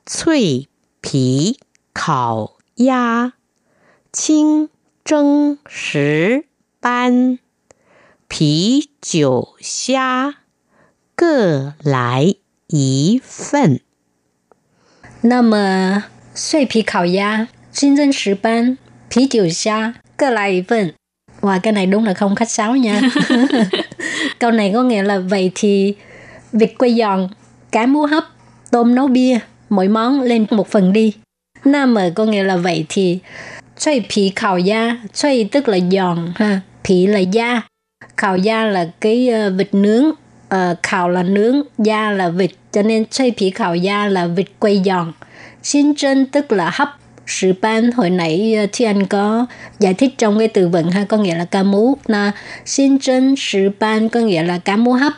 [0.07, 0.69] 脆
[1.01, 1.59] 皮
[1.93, 3.33] 烤鸭、
[4.13, 4.69] 清
[5.05, 6.45] 蒸石
[6.79, 7.41] 斑、
[8.29, 10.37] 啤酒虾
[11.17, 12.37] 各来
[12.69, 13.81] 一份。
[15.23, 20.95] 那么脆皮烤鸭、清蒸石斑、啤酒虾各来一份。
[21.43, 23.01] Wow, cái này đúng là không khách sáo nha.
[24.39, 25.95] Câu này có nghĩa là vậy thì
[26.53, 27.29] vịt quay giòn,
[27.71, 28.25] cá mú hấp,
[28.71, 31.13] tôm nấu bia, mỗi món lên một phần đi.
[31.65, 33.19] Nam ở có nghĩa là vậy thì
[33.77, 37.63] xoay phí khảo da, xoay tức là giòn ha, phí là da,
[38.17, 40.05] khảo da là cái uh, vịt nướng,
[40.55, 44.47] uh, khảo là nướng, da là vịt, cho nên xoay phí khảo da là vịt
[44.59, 45.13] quay giòn.
[45.63, 46.89] Xin chân tức là hấp
[47.33, 49.47] sự ban hồi nãy ờ, thì anh có
[49.79, 51.97] giải thích trong cái từ vựng ha có nghĩa là cá mú.
[52.09, 52.33] Na
[52.67, 55.13] xin chân sự ban có nghĩa là cá mú hấp.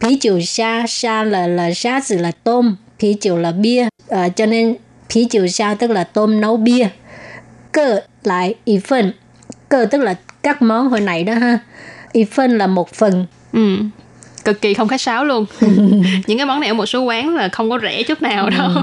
[0.00, 3.88] Phí chiều xa, xa là là xa gì là tôm, phí chiều là bia.
[4.08, 4.76] À, cho nên
[5.10, 6.88] phí chiều xa tức là tôm nấu bia.
[7.72, 9.12] Cơ lại y phần,
[9.68, 11.58] Cơ tức là các món hồi nãy đó ha.
[12.12, 13.26] y phần là một phần.
[13.52, 13.76] Ừ
[14.45, 15.45] cực kỳ không khách sáo luôn
[16.27, 18.69] những cái món này ở một số quán là không có rẻ chút nào đâu
[18.75, 18.81] ừ.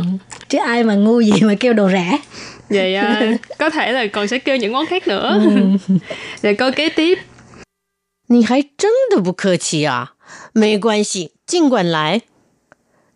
[0.49, 2.19] chứ ai mà ngu gì mà kêu đồ rẻ
[2.71, 5.97] vậy à, có thể là còn sẽ kêu những món khác nữa ừ.
[6.43, 7.19] rồi câu kế tiếp
[8.29, 10.15] 你还真的不客气啊！
[10.55, 12.23] 没关系，尽管来。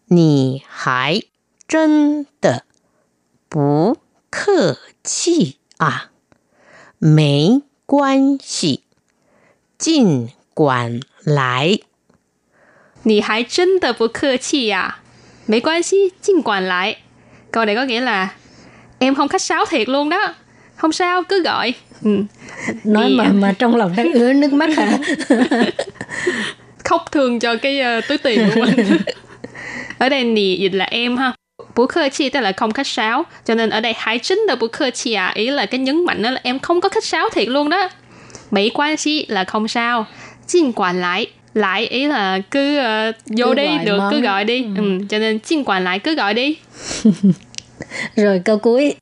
[0.09, 1.23] 你还
[1.67, 2.65] 真的
[3.49, 3.97] 不
[4.29, 6.11] 客气啊！
[6.99, 8.83] 没关系，
[9.79, 11.79] 尽管来。
[13.03, 14.99] 你还真的不客气呀、啊！
[15.47, 16.97] 没关系，尽管来。
[17.53, 18.29] Câu này có nghĩa là
[18.99, 20.35] em không khách sáo thiệt luôn đó.
[20.77, 21.75] Không sao, cứ gọi.
[22.05, 22.11] Ừ.
[22.85, 23.17] Nói Nì...
[23.17, 24.99] mà mà trong lòng đang ứa nước mắt hả?
[26.85, 28.99] Khóc thương cho cái uh, túi tiền của mình.
[29.99, 31.33] ở đây nì dịch là em ha.
[31.75, 33.25] Bú khơ chi tức là không khách sáo.
[33.45, 35.33] Cho nên ở đây hãy chính là bú khơ chi à.
[35.35, 37.89] Ý là cái nhấn mạnh đó là em không có khách sáo thiệt luôn đó.
[38.51, 40.07] Mỹ quan xí là không sao.
[40.49, 44.11] Jin quản lại lại ý là cứ uh, vô cứ đi được món.
[44.11, 44.75] cứ gọi đi ừ.
[44.77, 46.59] Ừ, cho nên xin quản lại cứ gọi đi
[48.17, 48.97] rồi câu cuối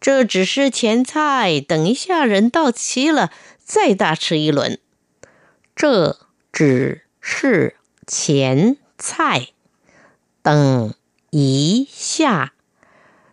[0.00, 4.78] 这只是前菜，等一下人到齐了再大吃一轮。
[5.74, 6.18] 这
[6.52, 7.76] 只是
[8.06, 9.48] 前菜，
[10.42, 10.94] 等
[11.30, 12.52] 一下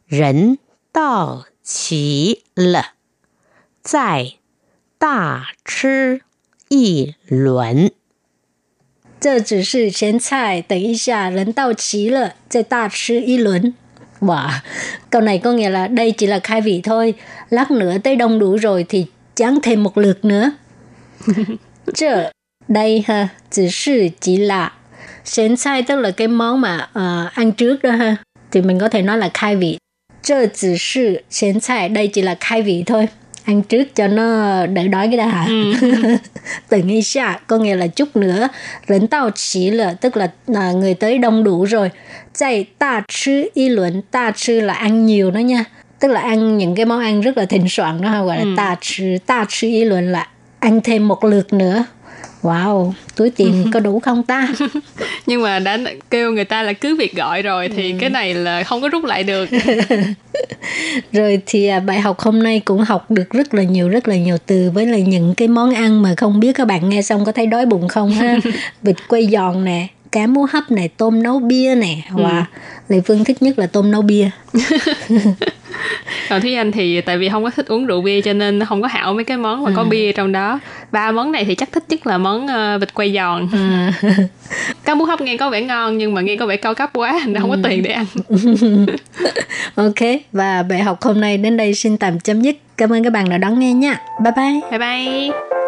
[0.05, 0.57] 人
[0.91, 2.93] 到齐了
[3.81, 4.33] 再
[4.97, 6.21] 大吃
[6.69, 7.91] 一轮。
[9.19, 13.73] 这只是前菜，等一下人到齐了再大吃一轮。
[14.19, 14.49] Wow,
[15.09, 17.13] câu này có nghĩa là đây chỉ là khai vị thôi,
[17.49, 20.51] lát nữa tới đông đủ rồi thì chán thêm một lượt nữa.
[21.93, 22.31] Chợ,
[22.67, 24.71] đây ha, chỉ sư chỉ là
[25.25, 28.15] Xén菜 tức là cái món mà uh, ăn trước đó ha,
[28.51, 29.77] thì mình có thể nói là khai vị.
[30.23, 33.07] Chợ chỉ sư xén 菜 đây chỉ là khai vị thôi
[33.48, 35.74] ăn trước cho nó đỡ đói cái đã ừ.
[36.68, 38.48] từng y xa có nghĩa là chút nữa.
[38.88, 41.90] Rỉnh tao chỉ là tức là, là người tới đông đủ rồi.
[42.34, 45.64] Chạy ta chứ y luận ta chứ là ăn nhiều đó nha.
[46.00, 48.54] Tức là ăn những cái món ăn rất là thịnh soạn đó gọi là ừ.
[48.56, 51.84] ta chứ ta chứ y luận là ăn thêm một lượt nữa
[52.42, 54.48] Wow, túi tiền có đủ không ta?
[55.26, 55.78] Nhưng mà đã
[56.10, 57.98] kêu người ta là cứ việc gọi rồi thì ừ.
[58.00, 59.48] cái này là không có rút lại được.
[61.12, 64.16] rồi thì à, bài học hôm nay cũng học được rất là nhiều rất là
[64.16, 67.24] nhiều từ với lại những cái món ăn mà không biết các bạn nghe xong
[67.24, 68.38] có thấy đói bụng không ha?
[68.82, 71.96] Vịt quay giòn nè, cá mú hấp này, tôm nấu bia nè.
[72.10, 72.42] Wow, ừ.
[72.88, 74.30] Lệ Phương thích nhất là tôm nấu bia.
[76.28, 78.82] còn thúy anh thì tại vì không có thích uống rượu bia cho nên không
[78.82, 79.88] có hảo mấy cái món mà có ừ.
[79.88, 80.60] bia trong đó
[80.92, 84.08] ba món này thì chắc thích nhất là món uh, vịt quay giòn ừ.
[84.84, 87.20] cá bún hấp nghe có vẻ ngon nhưng mà nghe có vẻ cao cấp quá
[87.26, 87.62] nên không có ừ.
[87.68, 88.06] tiền để ăn
[89.74, 93.10] ok và bài học hôm nay đến đây xin tạm chấm dứt cảm ơn các
[93.10, 95.67] bạn đã đón nghe nha bye bye bye bye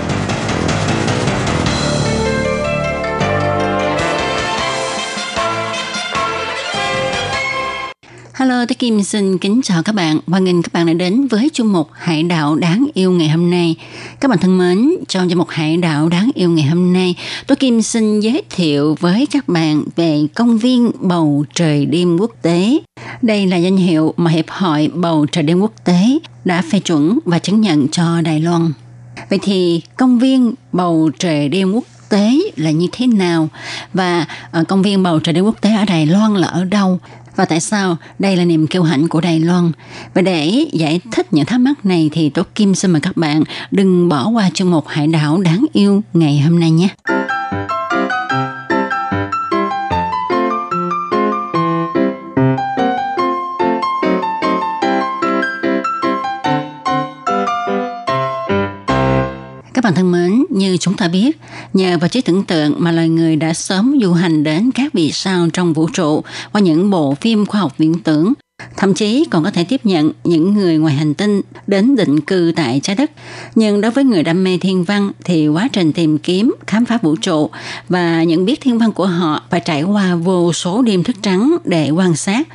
[8.41, 10.19] Hello, tôi Kim xin kính chào các bạn.
[10.27, 13.49] Hoan nghênh các bạn đã đến với chung mục Hải đảo đáng yêu ngày hôm
[13.49, 13.75] nay.
[14.19, 17.15] Các bạn thân mến, trong chương mục Hải đảo đáng yêu ngày hôm nay,
[17.47, 22.31] tôi Kim xin giới thiệu với các bạn về công viên bầu trời đêm quốc
[22.41, 22.79] tế.
[23.21, 27.19] Đây là danh hiệu mà Hiệp hội bầu trời đêm quốc tế đã phê chuẩn
[27.25, 28.73] và chứng nhận cho Đài Loan.
[29.29, 33.49] Vậy thì công viên bầu trời đêm quốc tế là như thế nào
[33.93, 36.99] và ờ, công viên bầu trời đêm quốc tế ở Đài Loan là ở đâu
[37.35, 39.71] và tại sao đây là niềm kiêu hãnh của Đài Loan.
[40.13, 43.43] Và để giải thích những thắc mắc này thì Tố Kim xin mời các bạn
[43.71, 46.87] đừng bỏ qua chương mục Hải đảo đáng yêu ngày hôm nay nhé.
[59.73, 61.37] Các bạn thân mến, như chúng ta biết,
[61.73, 65.11] nhờ vào trí tưởng tượng mà loài người đã sớm du hành đến các vì
[65.11, 68.33] sao trong vũ trụ qua những bộ phim khoa học viễn tưởng,
[68.77, 72.53] thậm chí còn có thể tiếp nhận những người ngoài hành tinh đến định cư
[72.55, 73.11] tại trái đất.
[73.55, 76.97] Nhưng đối với người đam mê thiên văn thì quá trình tìm kiếm, khám phá
[77.01, 77.49] vũ trụ
[77.89, 81.57] và những biết thiên văn của họ phải trải qua vô số đêm thức trắng
[81.65, 82.47] để quan sát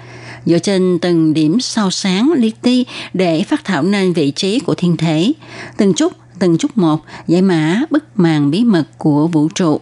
[0.47, 4.75] dựa trên từng điểm sao sáng li ti để phát thảo nên vị trí của
[4.75, 5.33] thiên thể.
[5.77, 9.81] Từng chút từng chút một giải mã bức màn bí mật của vũ trụ.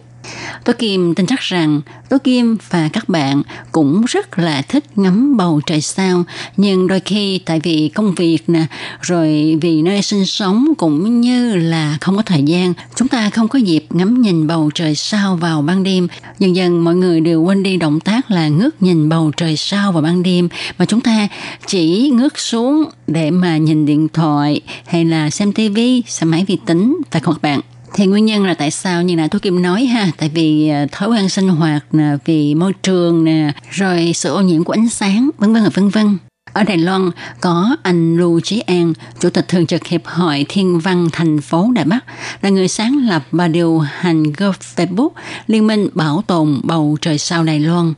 [0.63, 5.37] Tố Kim tin chắc rằng Tố Kim và các bạn cũng rất là thích ngắm
[5.37, 6.23] bầu trời sao,
[6.57, 8.65] nhưng đôi khi tại vì công việc nè,
[9.01, 13.47] rồi vì nơi sinh sống cũng như là không có thời gian, chúng ta không
[13.47, 16.07] có dịp ngắm nhìn bầu trời sao vào ban đêm.
[16.39, 19.91] Dần dần mọi người đều quên đi động tác là ngước nhìn bầu trời sao
[19.91, 21.27] vào ban đêm, mà chúng ta
[21.67, 26.57] chỉ ngước xuống để mà nhìn điện thoại hay là xem tivi, xem máy vi
[26.65, 27.61] tính, phải không các bạn?
[27.95, 30.11] Thì nguyên nhân là tại sao như nãy tôi kim nói ha?
[30.17, 34.41] Tại vì à, thói quen sinh hoạt nè, vì môi trường nè, rồi sự ô
[34.41, 36.17] nhiễm của ánh sáng, vân vân và vân vân
[36.55, 40.79] ở Đài Loan có anh Lưu Chí An, Chủ tịch Thường trực Hiệp hội Thiên
[40.79, 42.05] văn thành phố Đài Bắc,
[42.41, 45.09] là người sáng lập và điều hành group Facebook
[45.47, 47.93] Liên minh Bảo tồn Bầu Trời Sao Đài Loan.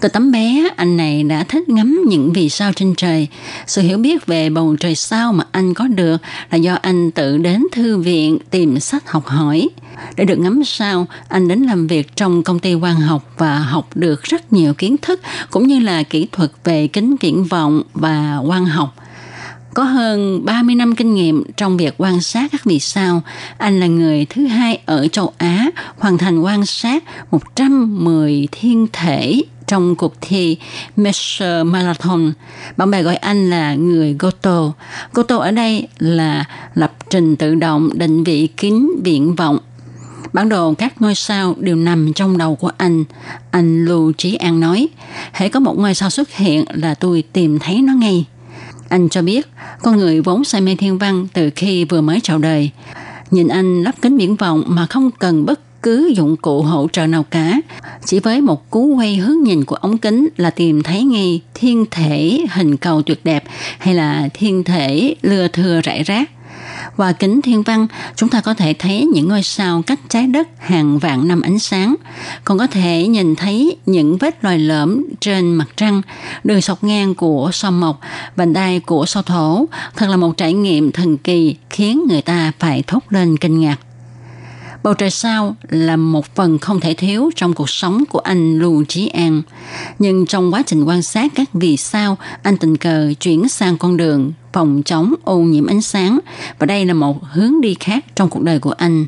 [0.00, 3.28] Từ tấm bé, anh này đã thích ngắm những vì sao trên trời.
[3.66, 6.16] Sự hiểu biết về bầu trời sao mà anh có được
[6.50, 9.68] là do anh tự đến thư viện tìm sách học hỏi.
[10.16, 13.88] Để được ngắm sao, anh đến làm việc trong công ty quan học và học
[13.94, 18.38] được rất nhiều kiến thức cũng như là kỹ thuật về kính viễn vọng và
[18.38, 18.94] quan học.
[19.74, 23.22] Có hơn 30 năm kinh nghiệm trong việc quan sát các vì sao,
[23.58, 29.42] anh là người thứ hai ở châu Á hoàn thành quan sát 110 thiên thể
[29.66, 30.56] trong cuộc thi
[30.96, 32.32] Measure Marathon.
[32.76, 34.72] Bạn bè gọi anh là người Goto.
[35.12, 39.58] Goto ở đây là lập trình tự động định vị kính viễn vọng
[40.32, 43.04] Bản đồ các ngôi sao đều nằm trong đầu của anh.
[43.50, 44.88] Anh Lưu Trí An nói,
[45.32, 48.24] hãy có một ngôi sao xuất hiện là tôi tìm thấy nó ngay.
[48.88, 49.48] Anh cho biết,
[49.82, 52.70] con người vốn say mê thiên văn từ khi vừa mới chào đời.
[53.30, 57.06] Nhìn anh lắp kính viễn vọng mà không cần bất cứ dụng cụ hỗ trợ
[57.06, 57.60] nào cả.
[58.04, 61.84] Chỉ với một cú quay hướng nhìn của ống kính là tìm thấy ngay thiên
[61.90, 63.44] thể hình cầu tuyệt đẹp
[63.78, 66.30] hay là thiên thể lừa thừa rải rác
[66.96, 70.48] và kính thiên văn, chúng ta có thể thấy những ngôi sao cách trái đất
[70.58, 71.94] hàng vạn năm ánh sáng,
[72.44, 76.02] còn có thể nhìn thấy những vết loài lõm trên mặt trăng,
[76.44, 78.00] đường sọc ngang của sao mộc,
[78.36, 79.66] vành đai của sao thổ.
[79.96, 83.76] Thật là một trải nghiệm thần kỳ khiến người ta phải thốt lên kinh ngạc.
[84.82, 88.84] Bầu trời sao là một phần không thể thiếu trong cuộc sống của anh Lưu
[88.84, 89.42] Trí An.
[89.98, 93.96] Nhưng trong quá trình quan sát các vì sao, anh tình cờ chuyển sang con
[93.96, 96.18] đường phòng chống ô nhiễm ánh sáng
[96.58, 99.06] và đây là một hướng đi khác trong cuộc đời của anh.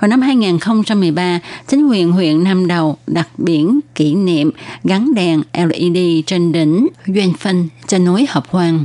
[0.00, 4.50] Vào năm 2013, chính quyền huyện Nam Đầu đặt biển kỷ niệm
[4.84, 8.84] gắn đèn LED trên đỉnh Duyên Phân trên núi Hợp Hoàng.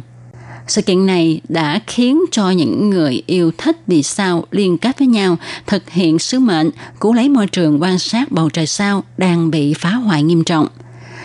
[0.69, 5.07] Sự kiện này đã khiến cho những người yêu thích vì sao liên kết với
[5.07, 9.51] nhau, thực hiện sứ mệnh cứu lấy môi trường quan sát bầu trời sao đang
[9.51, 10.67] bị phá hoại nghiêm trọng.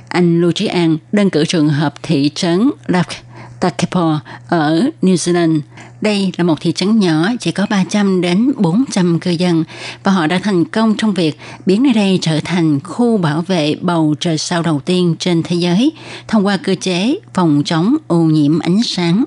[0.08, 3.16] Anh Lưu Trí An đơn cử trường hợp thị trấn Lake
[3.64, 5.60] Takapo ở New Zealand.
[6.00, 9.64] Đây là một thị trấn nhỏ, chỉ có 300 đến 400 cư dân,
[10.02, 13.74] và họ đã thành công trong việc biến nơi đây trở thành khu bảo vệ
[13.80, 15.92] bầu trời sao đầu tiên trên thế giới
[16.28, 19.24] thông qua cơ chế phòng chống ô nhiễm ánh sáng.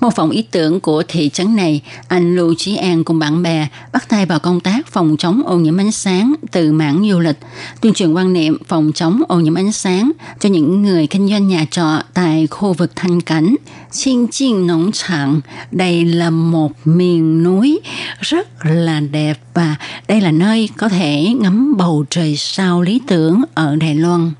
[0.00, 3.68] Mô phỏng ý tưởng của thị trấn này, anh Lưu Chí An cùng bạn bè
[3.92, 7.38] bắt tay vào công tác phòng chống ô nhiễm ánh sáng từ mảng du lịch,
[7.80, 11.48] tuyên truyền quan niệm phòng chống ô nhiễm ánh sáng cho những người kinh doanh
[11.48, 13.56] nhà trọ tại khu vực thanh cảnh.
[13.90, 15.40] Xin Chiên Nóng Trạng,
[15.70, 17.80] đây là một miền núi
[18.20, 19.76] rất là đẹp và
[20.08, 24.30] đây là nơi có thể ngắm bầu trời sao lý tưởng ở Đài Loan.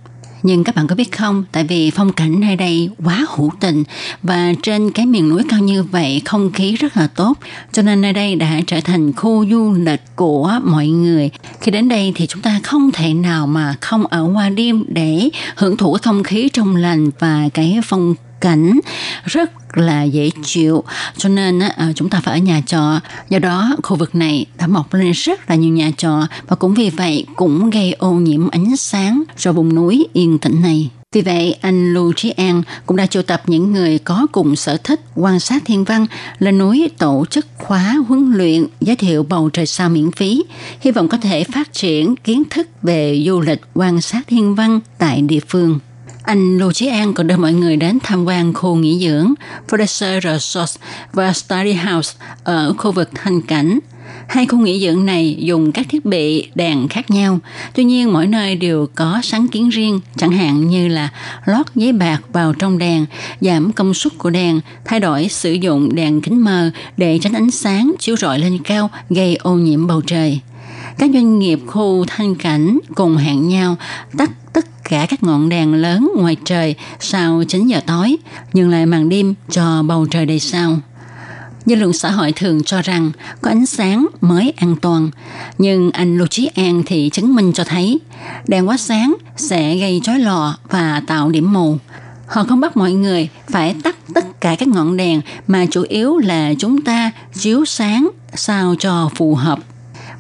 [0.47, 3.85] Nhưng các bạn có biết không, tại vì phong cảnh nơi đây quá hữu tình
[4.23, 7.39] và trên cái miền núi cao như vậy không khí rất là tốt,
[7.73, 11.31] cho nên nơi đây đã trở thành khu du lịch của mọi người.
[11.61, 15.29] Khi đến đây thì chúng ta không thể nào mà không ở qua đêm để
[15.57, 18.15] hưởng thụ cái không khí trong lành và cái phong
[18.45, 18.81] cảnh
[19.25, 20.85] rất là dễ chịu.
[21.17, 23.01] Cho nên à, chúng ta phải ở nhà trọ.
[23.29, 26.75] Do đó khu vực này đã mọc lên rất là nhiều nhà trọ và cũng
[26.75, 30.91] vì vậy cũng gây ô nhiễm ánh sáng cho vùng núi yên tĩnh này.
[31.13, 34.77] Vì vậy, anh Lưu Trí An cũng đã triệu tập những người có cùng sở
[34.77, 36.07] thích quan sát thiên văn
[36.39, 40.45] lên núi tổ chức khóa huấn luyện giới thiệu bầu trời sao miễn phí,
[40.81, 44.81] hy vọng có thể phát triển kiến thức về du lịch quan sát thiên văn
[44.99, 45.79] tại địa phương.
[46.25, 49.35] Anh Lưu Chí An còn đưa mọi người đến tham quan khu nghỉ dưỡng
[49.69, 50.79] Fraser Resort
[51.13, 53.79] và Study House ở khu vực Thanh Cảnh.
[54.29, 57.39] Hai khu nghỉ dưỡng này dùng các thiết bị đèn khác nhau,
[57.75, 61.09] tuy nhiên mỗi nơi đều có sáng kiến riêng, chẳng hạn như là
[61.45, 63.07] lót giấy bạc vào trong đèn,
[63.41, 67.51] giảm công suất của đèn, thay đổi sử dụng đèn kính mờ để tránh ánh
[67.51, 70.41] sáng chiếu rọi lên cao gây ô nhiễm bầu trời
[70.99, 73.77] các doanh nghiệp khu thanh cảnh cùng hẹn nhau
[74.19, 78.17] tắt tất cả các ngọn đèn lớn ngoài trời sau 9 giờ tối,
[78.53, 80.79] nhưng lại màn đêm cho bầu trời đầy sao.
[81.67, 85.11] Dư luận xã hội thường cho rằng có ánh sáng mới an toàn,
[85.59, 88.01] nhưng anh Lưu Trí An thì chứng minh cho thấy
[88.49, 91.77] đèn quá sáng sẽ gây chói lò và tạo điểm mù.
[92.27, 96.19] Họ không bắt mọi người phải tắt tất cả các ngọn đèn mà chủ yếu
[96.19, 99.59] là chúng ta chiếu sáng sao cho phù hợp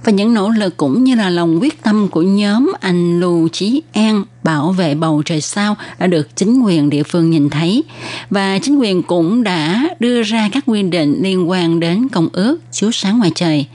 [0.04, 3.82] và những nỗ lực cũng như là lòng quyết tâm của nhóm anh Lưu Chí
[3.92, 7.84] An bảo vệ bầu trời sao đã được chính quyền địa phương nhìn thấy
[8.30, 12.58] và chính quyền cũng đã đưa ra các quy định liên quan đến công ước
[12.72, 13.66] chiếu sáng ngoài trời.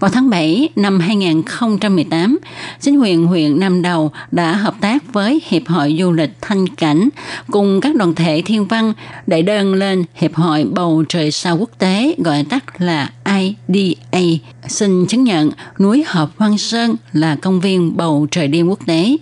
[0.00, 2.38] Vào tháng 7 năm 2018,
[2.80, 7.08] chính quyền huyện Nam Đầu đã hợp tác với Hiệp hội Du lịch Thanh Cảnh
[7.50, 8.92] cùng các đoàn thể thiên văn
[9.26, 14.20] để đơn lên Hiệp hội Bầu Trời Sao Quốc tế gọi tắt là IDA
[14.68, 19.16] xin chứng nhận núi Hợp Hoang Sơn là công viên bầu trời đêm quốc tế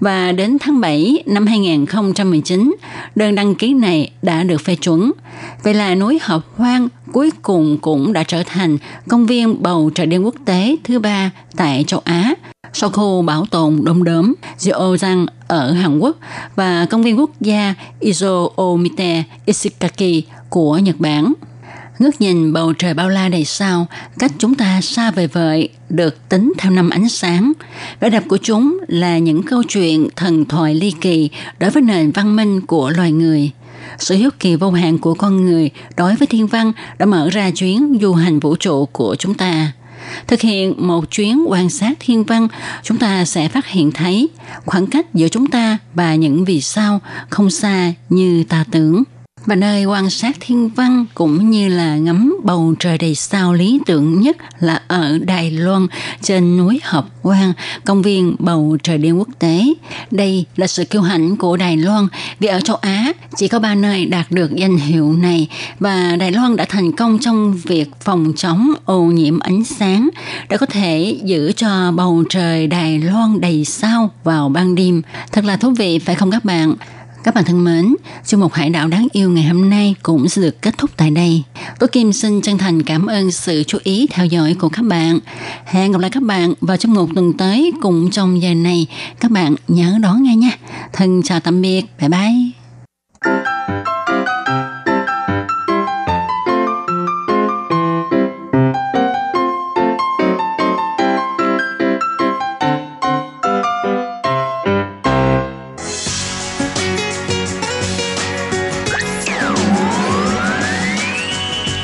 [0.00, 2.74] và đến tháng 7 năm 2019,
[3.14, 5.12] đơn đăng ký này đã được phê chuẩn.
[5.62, 8.78] Vậy là núi Hợp Hoang cuối cùng cũng đã trở thành
[9.08, 12.34] công viên bầu trời đêm quốc tế thứ ba tại châu Á
[12.72, 16.16] sau khu bảo tồn Đông Đốm Jeozang ở Hàn Quốc
[16.56, 21.32] và công viên quốc gia Izo-Omite Ishikaki của Nhật Bản
[22.00, 23.86] ngước nhìn bầu trời bao la đầy sao,
[24.18, 27.52] cách chúng ta xa vời vợi, được tính theo năm ánh sáng.
[28.00, 32.10] Vẻ đẹp của chúng là những câu chuyện thần thoại ly kỳ đối với nền
[32.10, 33.50] văn minh của loài người.
[33.98, 37.50] Sự hiếu kỳ vô hạn của con người đối với thiên văn đã mở ra
[37.50, 39.72] chuyến du hành vũ trụ của chúng ta.
[40.26, 42.48] Thực hiện một chuyến quan sát thiên văn,
[42.82, 44.28] chúng ta sẽ phát hiện thấy
[44.64, 49.02] khoảng cách giữa chúng ta và những vì sao không xa như ta tưởng
[49.46, 53.80] và nơi quan sát thiên văn cũng như là ngắm bầu trời đầy sao lý
[53.86, 55.86] tưởng nhất là ở Đài Loan
[56.22, 57.52] trên núi Hợp Quang,
[57.84, 59.64] công viên bầu trời đêm quốc tế.
[60.10, 63.74] Đây là sự kiêu hãnh của Đài Loan vì ở châu Á chỉ có ba
[63.74, 68.32] nơi đạt được danh hiệu này và Đài Loan đã thành công trong việc phòng
[68.36, 70.08] chống ô nhiễm ánh sáng
[70.48, 75.02] để có thể giữ cho bầu trời Đài Loan đầy sao vào ban đêm.
[75.32, 76.74] Thật là thú vị phải không các bạn?
[77.24, 77.94] Các bạn thân mến,
[78.24, 81.10] chương mục Hải đảo đáng yêu ngày hôm nay cũng sẽ được kết thúc tại
[81.10, 81.42] đây.
[81.78, 85.18] Tôi Kim xin chân thành cảm ơn sự chú ý theo dõi của các bạn.
[85.64, 88.86] Hẹn gặp lại các bạn vào trong một tuần tới cùng trong giờ này.
[89.20, 90.50] Các bạn nhớ đón nghe nha.
[90.92, 91.84] Thân chào tạm biệt.
[92.00, 92.30] Bye bye.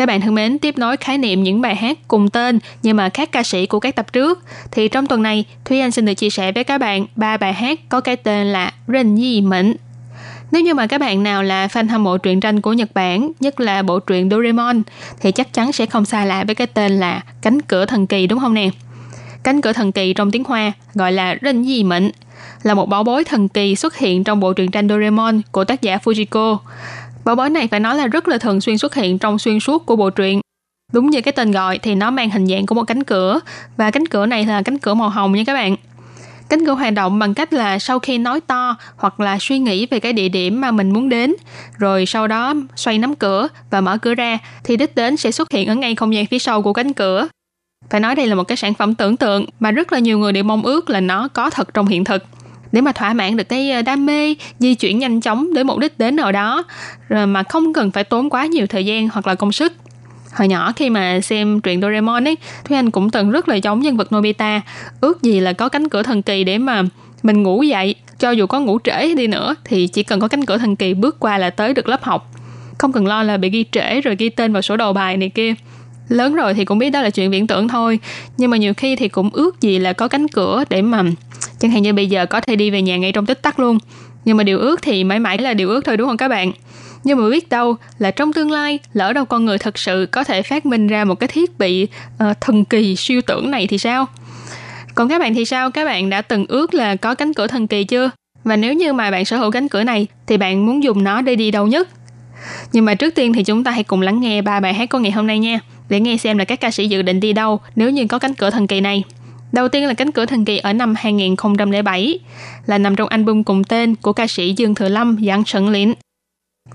[0.00, 3.08] Các bạn thân mến, tiếp nối khái niệm những bài hát cùng tên nhưng mà
[3.08, 4.44] khác ca sĩ của các tập trước.
[4.70, 7.52] Thì trong tuần này, Thúy Anh xin được chia sẻ với các bạn ba bài
[7.52, 9.74] hát có cái tên là Rình Di Mệnh.
[10.52, 13.32] Nếu như mà các bạn nào là fan hâm mộ truyện tranh của Nhật Bản,
[13.40, 14.82] nhất là bộ truyện Doraemon,
[15.20, 18.26] thì chắc chắn sẽ không xa lạ với cái tên là Cánh cửa thần kỳ
[18.26, 18.70] đúng không nè?
[19.42, 22.10] Cánh cửa thần kỳ trong tiếng Hoa gọi là Rinh Di Mệnh,
[22.62, 25.82] là một bảo bối thần kỳ xuất hiện trong bộ truyện tranh Doraemon của tác
[25.82, 26.56] giả Fujiko.
[27.24, 29.86] Bảo bối này phải nói là rất là thường xuyên xuất hiện trong xuyên suốt
[29.86, 30.40] của bộ truyện.
[30.92, 33.40] Đúng như cái tên gọi thì nó mang hình dạng của một cánh cửa
[33.76, 35.76] và cánh cửa này là cánh cửa màu hồng nha các bạn.
[36.48, 39.86] Cánh cửa hoạt động bằng cách là sau khi nói to hoặc là suy nghĩ
[39.86, 41.34] về cái địa điểm mà mình muốn đến,
[41.78, 45.52] rồi sau đó xoay nắm cửa và mở cửa ra thì đích đến sẽ xuất
[45.52, 47.28] hiện ở ngay không gian phía sau của cánh cửa.
[47.90, 50.32] Phải nói đây là một cái sản phẩm tưởng tượng mà rất là nhiều người
[50.32, 52.24] đều mong ước là nó có thật trong hiện thực
[52.72, 55.78] để mà thỏa mãn được cái ờ, đam mê, di chuyển nhanh chóng đến mục
[55.78, 56.64] đích đến nào đó,
[57.08, 59.72] rồi mà không cần phải tốn quá nhiều thời gian hoặc là công sức.
[60.32, 63.80] Hồi nhỏ khi mà xem truyện Doraemon ấy, Thúy Anh cũng từng rất là giống
[63.80, 64.60] nhân vật Nobita.
[65.00, 66.82] Ước gì là có cánh cửa thần kỳ để mà
[67.22, 67.94] mình ngủ dậy.
[68.18, 70.94] Cho dù có ngủ trễ đi nữa, thì chỉ cần có cánh cửa thần kỳ
[70.94, 72.30] bước qua là tới được lớp học.
[72.78, 75.28] Không cần lo là bị ghi trễ rồi ghi tên vào sổ đầu bài này
[75.28, 75.54] kia.
[76.08, 77.98] Lớn rồi thì cũng biết đó là chuyện viễn tưởng thôi,
[78.36, 81.02] nhưng mà nhiều khi thì cũng ước gì là có cánh cửa để mà
[81.60, 83.78] chẳng hạn như bây giờ có thể đi về nhà ngay trong tích tắc luôn.
[84.24, 86.52] Nhưng mà điều ước thì mãi mãi là điều ước thôi đúng không các bạn?
[87.04, 90.24] Nhưng mà biết đâu là trong tương lai lỡ đâu con người thật sự có
[90.24, 91.86] thể phát minh ra một cái thiết bị
[92.30, 94.06] uh, thần kỳ siêu tưởng này thì sao?
[94.94, 95.70] Còn các bạn thì sao?
[95.70, 98.10] Các bạn đã từng ước là có cánh cửa thần kỳ chưa?
[98.44, 101.22] Và nếu như mà bạn sở hữu cánh cửa này thì bạn muốn dùng nó
[101.22, 101.88] để đi đâu nhất?
[102.72, 104.98] Nhưng mà trước tiên thì chúng ta hãy cùng lắng nghe ba bài hát của
[104.98, 105.60] ngày hôm nay nha.
[105.88, 108.34] Để nghe xem là các ca sĩ dự định đi đâu nếu như có cánh
[108.34, 109.04] cửa thần kỳ này.
[109.52, 112.18] Đầu tiên là cánh cửa thần kỳ ở năm 2007,
[112.66, 115.94] là nằm trong album cùng tên của ca sĩ Dương Thừa Lâm, Giang sẩn Lĩnh.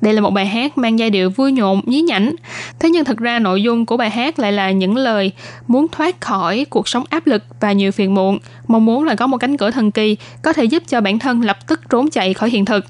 [0.01, 2.36] Đây là một bài hát mang giai điệu vui nhộn, nhí nhảnh.
[2.80, 5.32] Thế nhưng thực ra nội dung của bài hát lại là những lời
[5.67, 9.28] muốn thoát khỏi cuộc sống áp lực và nhiều phiền muộn, mong muốn là có
[9.28, 12.34] một cánh cửa thần kỳ có thể giúp cho bản thân lập tức trốn chạy
[12.34, 12.86] khỏi hiện thực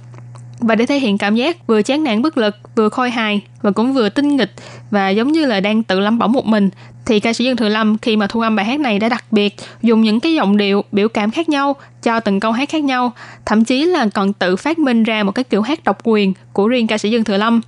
[0.59, 3.71] và để thể hiện cảm giác vừa chán nản bất lực vừa khôi hài và
[3.71, 4.51] cũng vừa tinh nghịch
[4.91, 6.69] và giống như là đang tự lắm bỏng một mình
[7.05, 9.25] thì ca sĩ Dương Thừa Lâm khi mà thu âm bài hát này đã đặc
[9.31, 12.83] biệt dùng những cái giọng điệu biểu cảm khác nhau cho từng câu hát khác
[12.83, 13.13] nhau
[13.45, 16.67] thậm chí là còn tự phát minh ra một cái kiểu hát độc quyền của
[16.67, 17.61] riêng ca sĩ Dương Thừa Lâm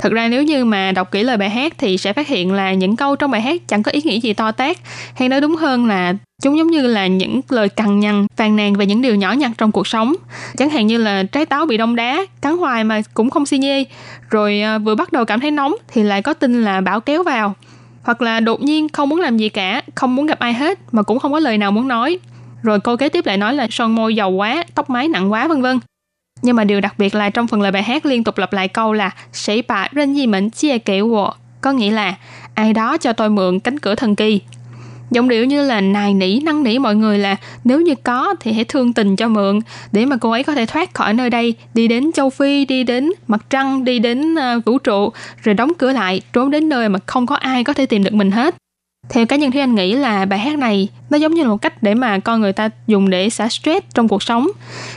[0.00, 2.72] thực ra nếu như mà đọc kỹ lời bài hát thì sẽ phát hiện là
[2.72, 4.76] những câu trong bài hát chẳng có ý nghĩa gì to tát,
[5.14, 8.74] hay nói đúng hơn là chúng giống như là những lời cằn nhằn, phàn nàn
[8.74, 10.14] về những điều nhỏ nhặt trong cuộc sống.
[10.58, 13.58] Chẳng hạn như là trái táo bị đông đá, cắn hoài mà cũng không xi
[13.58, 13.84] nhê,
[14.30, 17.22] rồi à, vừa bắt đầu cảm thấy nóng thì lại có tin là bão kéo
[17.22, 17.54] vào.
[18.02, 21.02] Hoặc là đột nhiên không muốn làm gì cả, không muốn gặp ai hết mà
[21.02, 22.18] cũng không có lời nào muốn nói.
[22.62, 25.48] Rồi cô kế tiếp lại nói là son môi dầu quá, tóc mái nặng quá
[25.48, 25.78] vân vân.
[26.42, 28.68] Nhưng mà điều đặc biệt là trong phần lời bài hát liên tục lặp lại
[28.68, 31.00] câu là sĩ bà rên gì mệnh chia kể
[31.60, 32.14] có nghĩa là
[32.54, 34.40] ai đó cho tôi mượn cánh cửa thần kỳ.
[35.10, 38.52] Giọng điệu như là nài nỉ, năn nỉ mọi người là nếu như có thì
[38.52, 39.60] hãy thương tình cho mượn.
[39.92, 42.84] Để mà cô ấy có thể thoát khỏi nơi đây, đi đến châu Phi, đi
[42.84, 46.88] đến mặt trăng, đi đến uh, vũ trụ, rồi đóng cửa lại, trốn đến nơi
[46.88, 48.54] mà không có ai có thể tìm được mình hết.
[49.10, 51.56] Theo cá nhân thì anh nghĩ là bài hát này nó giống như là một
[51.56, 54.48] cách để mà con người ta dùng để xả stress trong cuộc sống.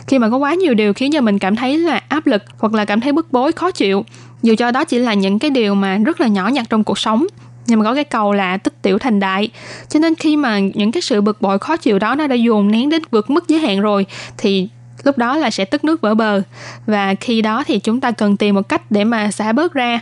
[0.07, 2.73] Khi mà có quá nhiều điều khiến cho mình cảm thấy là áp lực hoặc
[2.73, 4.05] là cảm thấy bức bối khó chịu
[4.41, 6.99] dù cho đó chỉ là những cái điều mà rất là nhỏ nhặt trong cuộc
[6.99, 7.25] sống
[7.67, 9.49] nhưng mà có cái cầu là tích tiểu thành đại.
[9.89, 12.71] Cho nên khi mà những cái sự bực bội, khó chịu đó nó đã dồn
[12.71, 14.05] nén đến vượt mức giới hạn rồi,
[14.37, 14.67] thì
[15.03, 16.41] lúc đó là sẽ tức nước vỡ bờ.
[16.85, 19.99] Và khi đó thì chúng ta cần tìm một cách để mà xả bớt ra.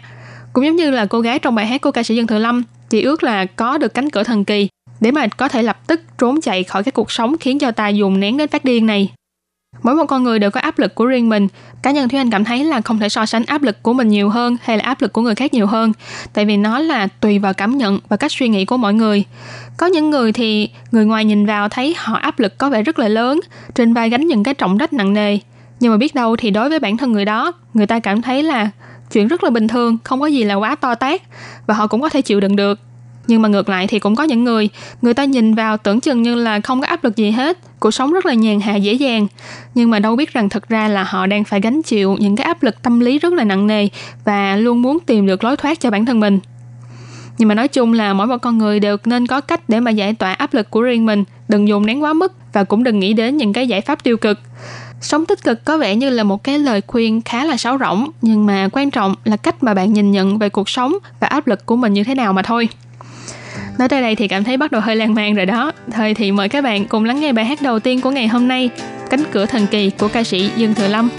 [0.54, 2.64] Cũng giống như là cô gái trong bài hát của ca sĩ dân thừa lâm
[2.90, 4.68] chỉ ước là có được cánh cửa thần kỳ
[5.00, 7.88] để mà có thể lập tức trốn chạy khỏi cái cuộc sống khiến cho ta
[7.88, 9.12] dùng nén đến phát điên này.
[9.84, 11.48] Mỗi một con người đều có áp lực của riêng mình.
[11.82, 14.08] Cá nhân Thúy Anh cảm thấy là không thể so sánh áp lực của mình
[14.08, 15.92] nhiều hơn hay là áp lực của người khác nhiều hơn.
[16.34, 19.24] Tại vì nó là tùy vào cảm nhận và cách suy nghĩ của mọi người.
[19.78, 23.00] Có những người thì người ngoài nhìn vào thấy họ áp lực có vẻ rất
[23.00, 23.40] là lớn,
[23.76, 25.38] trên vai gánh những cái trọng trách nặng nề.
[25.80, 28.44] Nhưng mà biết đâu thì đối với bản thân người đó, người ta cảm thấy
[28.44, 28.70] là
[29.12, 31.22] chuyện rất là bình thường không có gì là quá to tát
[31.68, 32.80] và họ cũng có thể chịu đựng được
[33.28, 34.70] nhưng mà ngược lại thì cũng có những người
[35.02, 37.92] người ta nhìn vào tưởng chừng như là không có áp lực gì hết cuộc
[37.92, 39.28] sống rất là nhàn hạ dễ dàng.
[39.76, 42.46] Nhưng mà đâu biết rằng thật ra là họ đang phải gánh chịu những cái
[42.46, 43.88] áp lực tâm lý rất là nặng nề
[44.26, 46.40] và luôn muốn tìm được lối thoát cho bản thân mình.
[47.38, 49.92] Nhưng mà nói chung là mỗi một con người đều nên có cách để mà
[49.92, 51.24] giải tỏa áp lực của riêng mình.
[51.48, 54.18] Đừng dùng nén quá mức và cũng đừng nghĩ đến những cái giải pháp tiêu
[54.18, 54.40] cực.
[55.02, 58.10] Sống tích cực có vẻ như là một cái lời khuyên khá là sáo rỗng,
[58.22, 61.48] nhưng mà quan trọng là cách mà bạn nhìn nhận về cuộc sống và áp
[61.48, 62.70] lực của mình như thế nào mà thôi.
[63.78, 65.72] Nói tới đây thì cảm thấy bắt đầu hơi lan man rồi đó.
[65.92, 68.48] Thôi thì mời các bạn cùng lắng nghe bài hát đầu tiên của ngày hôm
[68.48, 68.70] nay,
[69.12, 71.10] Cánh cửa thần kỳ của ca sĩ Dương Thừa Lâm.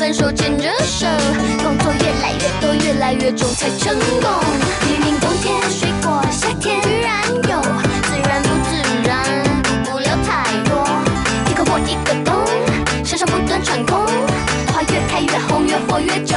[0.00, 1.06] 分手牵着手，
[1.62, 4.30] 工作越来越多，越来越重才成功。
[4.88, 7.60] 明明冬天水果，夏天居然有，
[8.04, 8.74] 自然不自
[9.06, 9.22] 然，
[9.84, 10.88] 不了太多。
[11.50, 12.34] 一个破一个洞，
[13.04, 14.06] 身上不断穿空，
[14.72, 16.34] 花越开越红，越活越久，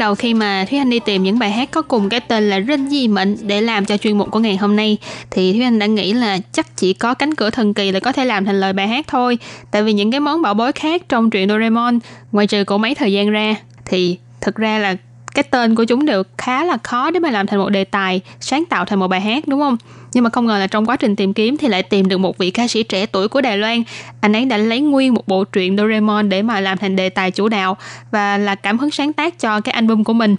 [0.00, 2.60] đầu khi mà Thúy Anh đi tìm những bài hát có cùng cái tên là
[2.68, 4.98] Rinh Di Mệnh để làm cho chuyên mục của ngày hôm nay,
[5.30, 8.12] thì Thúy Anh đã nghĩ là chắc chỉ có cánh cửa thần kỳ là có
[8.12, 9.38] thể làm thành lời bài hát thôi.
[9.70, 11.98] Tại vì những cái món bảo bối khác trong truyện Doraemon,
[12.32, 14.96] ngoài trừ cổ máy thời gian ra, thì thực ra là
[15.34, 18.20] cái tên của chúng đều khá là khó để mà làm thành một đề tài
[18.40, 19.76] sáng tạo thành một bài hát, đúng không?
[20.12, 22.38] Nhưng mà không ngờ là trong quá trình tìm kiếm thì lại tìm được một
[22.38, 23.82] vị ca sĩ trẻ tuổi của Đài Loan.
[24.20, 27.30] Anh ấy đã lấy nguyên một bộ truyện Doraemon để mà làm thành đề tài
[27.30, 27.76] chủ đạo
[28.10, 30.36] và là cảm hứng sáng tác cho cái album của mình.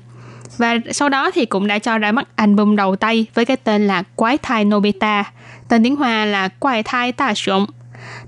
[0.57, 3.87] Và sau đó thì cũng đã cho ra mắt album đầu tay với cái tên
[3.87, 5.31] là Quái thai Nobita.
[5.69, 7.65] Tên tiếng Hoa là Quái thai Ta Sụng.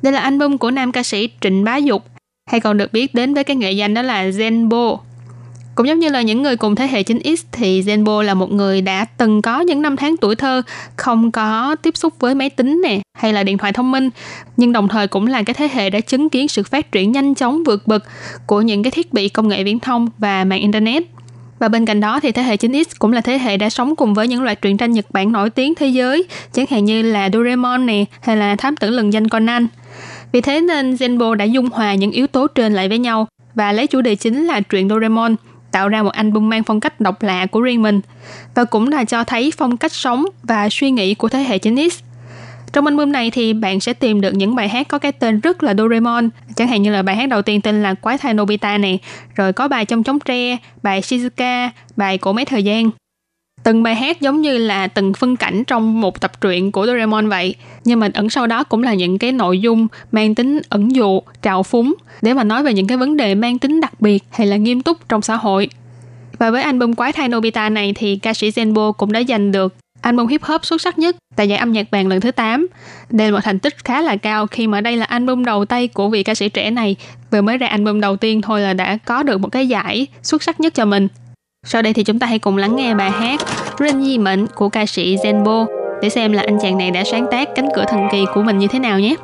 [0.02, 2.06] Đây là album của nam ca sĩ Trịnh Bá Dục,
[2.52, 4.98] hay còn được biết đến với cái nghệ danh đó là Zenbo.
[5.76, 8.82] Cũng giống như là những người cùng thế hệ 9X thì Zenbo là một người
[8.82, 10.62] đã từng có những năm tháng tuổi thơ
[10.96, 14.10] không có tiếp xúc với máy tính nè hay là điện thoại thông minh
[14.58, 17.36] nhưng đồng thời cũng là cái thế hệ đã chứng kiến sự phát triển nhanh
[17.36, 18.04] chóng vượt bậc
[18.48, 21.04] của những cái thiết bị công nghệ viễn thông và mạng internet.
[21.60, 24.14] Và bên cạnh đó thì thế hệ 9X cũng là thế hệ đã sống cùng
[24.14, 27.30] với những loạt truyện tranh Nhật Bản nổi tiếng thế giới, chẳng hạn như là
[27.34, 29.68] Doraemon nè, hay là Thám tử lừng danh Conan.
[30.32, 33.72] Vì thế nên Zenbo đã dung hòa những yếu tố trên lại với nhau và
[33.72, 35.36] lấy chủ đề chính là truyện Doraemon
[35.74, 38.02] tạo ra một album mang phong cách độc lạ của riêng mình
[38.56, 41.90] và cũng là cho thấy phong cách sống và suy nghĩ của thế hệ 9X.
[42.74, 45.64] Trong album này thì bạn sẽ tìm được những bài hát có cái tên rất
[45.64, 48.78] là Doraemon, chẳng hạn như là bài hát đầu tiên tên là Quái thai Nobita
[48.78, 49.00] này,
[49.36, 52.90] rồi có bài Trong chóng tre, bài Shizuka, bài Cổ mấy thời gian.
[53.64, 57.30] Từng bài hát giống như là từng phân cảnh trong một tập truyện của Doraemon
[57.30, 57.56] vậy,
[57.86, 61.22] nhưng mà ẩn sau đó cũng là những cái nội dung mang tính ẩn dụ,
[61.42, 64.48] trào phúng để mà nói về những cái vấn đề mang tính đặc biệt hay
[64.48, 65.70] là nghiêm túc trong xã hội.
[66.38, 69.76] Và với album Quái thai Nobita này thì ca sĩ Zenbo cũng đã giành được
[70.02, 72.68] album hip hop xuất sắc nhất tại giải âm nhạc vàng lần thứ 8.
[73.10, 75.88] Đây là một thành tích khá là cao khi mà đây là album đầu tay
[75.88, 76.96] của vị ca sĩ trẻ này.
[77.32, 80.44] Vừa mới ra album đầu tiên thôi là đã có được một cái giải xuất
[80.44, 81.08] sắc nhất cho mình.
[81.66, 83.40] Sau đây thì chúng ta hãy cùng lắng nghe bài hát
[83.80, 85.66] Rin Di Mệnh của ca sĩ Zenbo
[86.02, 88.58] để xem là anh chàng này đã sáng tác cánh cửa thần kỳ của mình
[88.58, 89.16] như thế nào nhé.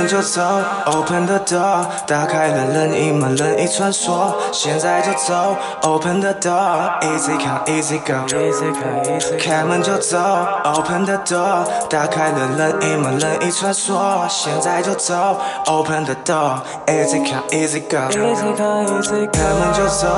[0.00, 0.40] 门就走
[0.86, 9.38] ，Open the door，打开了任意门，任意穿梭，现在就走，Open the door，Easy come easy go，Easy come easy。
[9.38, 10.16] 开门就走
[10.64, 19.30] ，Open the door，打开了任意门，任意穿梭，现在就走，Open the door，Easy come easy go，Easy come easy。
[19.30, 20.08] 开门就走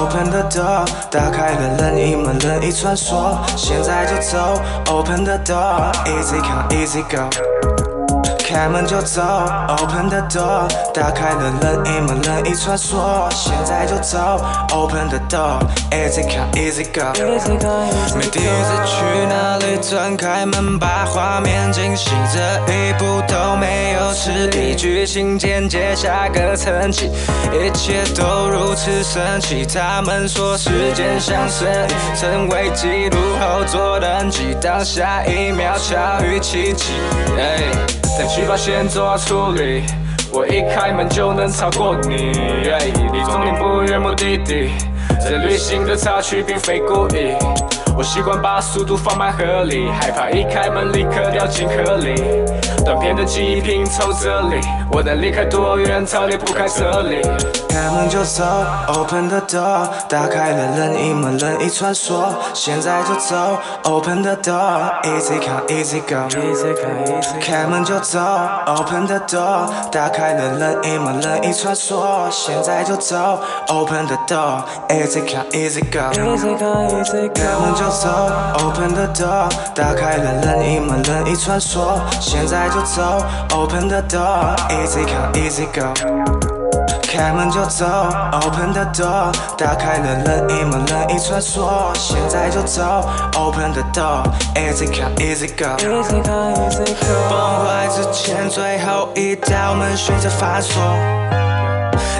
[0.00, 4.60] ，Open the door，打开了任意门，任意穿梭，现在就走
[4.90, 7.87] ，Open the door，Easy come easy go。
[8.48, 9.20] 开门就走
[9.68, 14.18] ，Open the door，打开了任意门，任意穿梭，现在就走
[14.72, 17.12] ，Open the door，Easy come easy go。
[18.16, 22.40] 没第一次去哪里，转开门把画面惊醒，这
[22.72, 27.10] 一步都没有迟疑，剧情简介下个层级，
[27.52, 29.66] 一切都如此神奇。
[29.66, 36.94] 他们说时间像生意，成为记录后做登记，当下一秒巧遇奇迹。
[38.18, 39.84] 再去把线做好处理，
[40.32, 42.32] 我一开门就能超过你。
[43.12, 44.70] 离终点不远，目的地，
[45.22, 47.36] 这旅行的插曲并非故意。
[47.98, 52.14] 我习惯把速度放慢合理，害怕一开门立刻掉进河里。
[52.84, 54.60] 短片的记忆拼凑这里，
[54.92, 57.20] 我能离开多远，逃离不开这里。
[57.68, 58.44] 开门就走
[58.86, 66.28] ，Open the door，打开了任意门，任意穿梭，现在就走，Open the door，Easy come easy go。
[67.40, 68.20] 开门就走
[68.66, 76.10] ，Open the door，打开了任意门，任意穿梭，现在就走，Open the door，Easy come easy go。
[77.34, 78.08] 开门就走
[78.64, 83.24] ，Open the door，打开了任意门，任意穿梭，现在就走
[83.54, 85.92] ，Open the door，Easy come easy go。
[87.02, 87.86] 开门就走
[88.32, 92.82] ，Open the door，打开了任意门，任意穿梭，现在就走
[93.34, 95.76] ，Open the door，Easy come easy go。
[97.30, 100.82] 崩坏之前最后一道门选择反锁。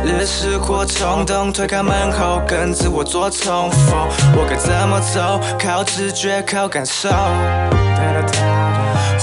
[0.09, 4.09] 日式或冲动，推开门后跟自我做重逢。
[4.34, 5.38] 我该怎么走？
[5.62, 7.11] 靠直觉，靠感受。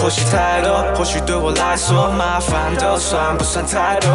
[0.06, 4.12] 或许太多，或许对我来说麻烦都算不算太多。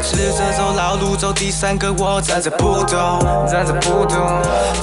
[0.00, 3.20] 试着走老路，走第三个我站着不动，
[3.50, 4.16] 站着不动。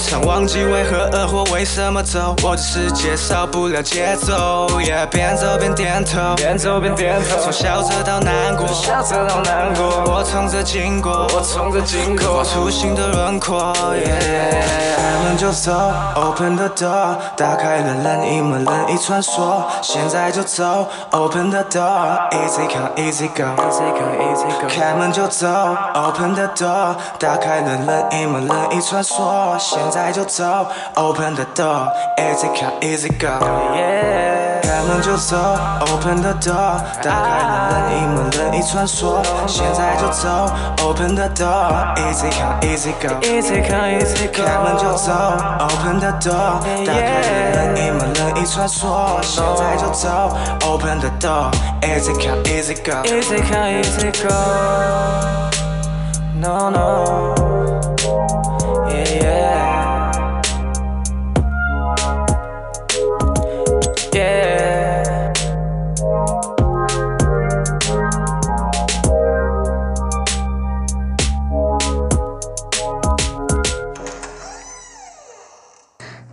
[0.06, 2.36] 常忘记为何而活，为什么走？
[2.42, 4.68] 我的世界少不了节奏。
[5.10, 7.40] 边走边点头，边走边点头。
[7.44, 10.12] 从笑着到难过，笑着到难过。
[10.12, 13.72] 我从这经过，我从这经过，出新的轮廓。
[13.72, 15.72] 开门就走
[16.16, 19.62] ，Open the door，打开了任意门，任意穿梭。
[20.01, 24.67] 现在就走，Open the door，Easy come easy go。
[24.67, 25.47] 开门就走，
[25.93, 29.57] Open the door，打开了任意门，任意穿梭。
[29.57, 34.30] 现在就走，Open the door，Easy come easy go。
[34.81, 35.35] 开门就走，
[35.91, 39.21] Open the door，打开了任意门，任意穿梭。
[39.47, 40.27] 现在就走，
[40.83, 43.09] Open the door，Easy come easy go。
[44.33, 45.11] 开门就走，
[45.59, 49.19] Open the door，打开了任意门，任意穿梭。
[49.21, 50.35] 现在就走，
[50.65, 56.69] Open the door，Easy come easy go。Easy come easy go。No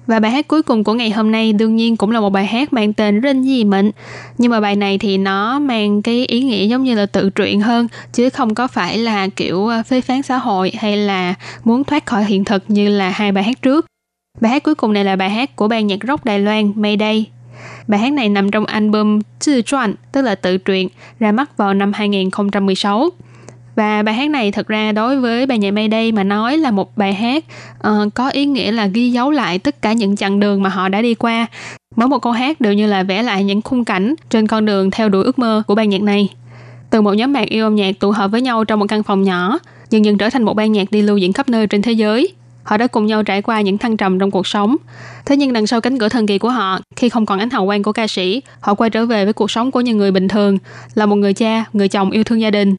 [0.09, 2.45] Và bài hát cuối cùng của ngày hôm nay đương nhiên cũng là một bài
[2.45, 3.91] hát mang tên Rinh Di Mệnh.
[4.37, 7.61] Nhưng mà bài này thì nó mang cái ý nghĩa giống như là tự truyện
[7.61, 11.33] hơn, chứ không có phải là kiểu à, phê phán xã hội hay là
[11.63, 13.85] muốn thoát khỏi hiện thực như là hai bài hát trước.
[14.41, 17.25] Bài hát cuối cùng này là bài hát của ban nhạc rock Đài Loan Mayday.
[17.87, 20.87] Bài hát này nằm trong album Chư Chuan, tức là tự truyện,
[21.19, 23.09] ra mắt vào năm 2016.
[23.79, 26.97] Và bài hát này thật ra đối với bài nhạc Mayday mà nói là một
[26.97, 27.43] bài hát
[27.87, 30.89] uh, có ý nghĩa là ghi dấu lại tất cả những chặng đường mà họ
[30.89, 31.45] đã đi qua.
[31.95, 34.91] Mỗi một câu hát đều như là vẽ lại những khung cảnh trên con đường
[34.91, 36.29] theo đuổi ước mơ của ban nhạc này.
[36.89, 39.23] Từ một nhóm bạn yêu âm nhạc tụ họp với nhau trong một căn phòng
[39.23, 39.59] nhỏ,
[39.89, 42.33] dần dần trở thành một ban nhạc đi lưu diễn khắp nơi trên thế giới.
[42.63, 44.75] Họ đã cùng nhau trải qua những thăng trầm trong cuộc sống.
[45.25, 47.65] Thế nhưng đằng sau cánh cửa thần kỳ của họ, khi không còn ánh hào
[47.65, 50.27] quang của ca sĩ, họ quay trở về với cuộc sống của những người bình
[50.27, 50.57] thường,
[50.93, 52.75] là một người cha, người chồng yêu thương gia đình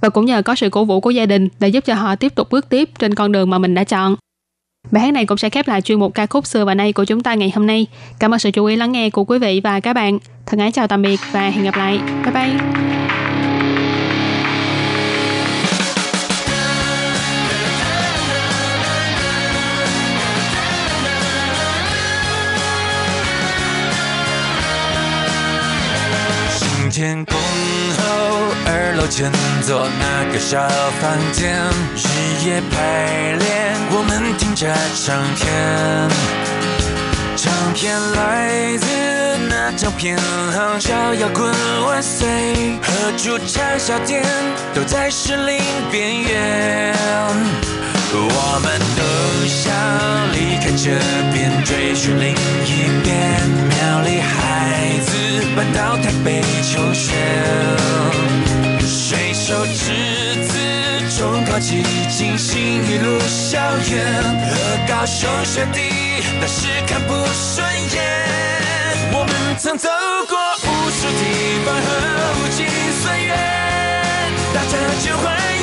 [0.00, 2.34] và cũng nhờ có sự cổ vũ của gia đình để giúp cho họ tiếp
[2.34, 4.16] tục bước tiếp trên con đường mà mình đã chọn.
[4.90, 7.04] Bài hát này cũng sẽ khép lại chuyên mục ca khúc xưa và nay của
[7.04, 7.86] chúng ta ngày hôm nay.
[8.18, 10.18] Cảm ơn sự chú ý lắng nghe của quý vị và các bạn.
[10.46, 12.00] Thân ái chào tạm biệt và hẹn gặp lại.
[12.24, 12.90] Bye bye.
[27.00, 27.59] 天空。
[29.00, 29.32] 楼前
[29.62, 30.68] 座那个小
[31.00, 31.56] 房间，
[31.96, 32.04] 日
[32.44, 35.48] 夜排练，我们听着唱片。
[37.34, 38.86] 唱片来自
[39.48, 40.18] 那张片
[40.52, 41.50] 好小摇滚
[41.86, 44.22] 万岁，和驻唱小店
[44.74, 45.58] 都在士林
[45.90, 46.94] 边缘。
[48.12, 49.02] 我们都
[49.48, 49.72] 想
[50.34, 50.90] 离开这
[51.32, 52.68] 边，追寻另一
[53.02, 53.08] 边。
[53.70, 55.08] 苗栗孩子
[55.56, 57.14] 搬到台北求学，
[59.50, 59.90] 手指
[60.44, 63.58] 子中考几尽心一路校
[63.90, 64.54] 园，和
[64.86, 68.00] 高雄学弟那时看不顺眼，
[69.12, 69.88] 我们曾走
[70.28, 71.88] 过无数地方和
[72.38, 72.64] 无尽
[73.02, 73.34] 岁月，
[74.54, 75.59] 大家就会。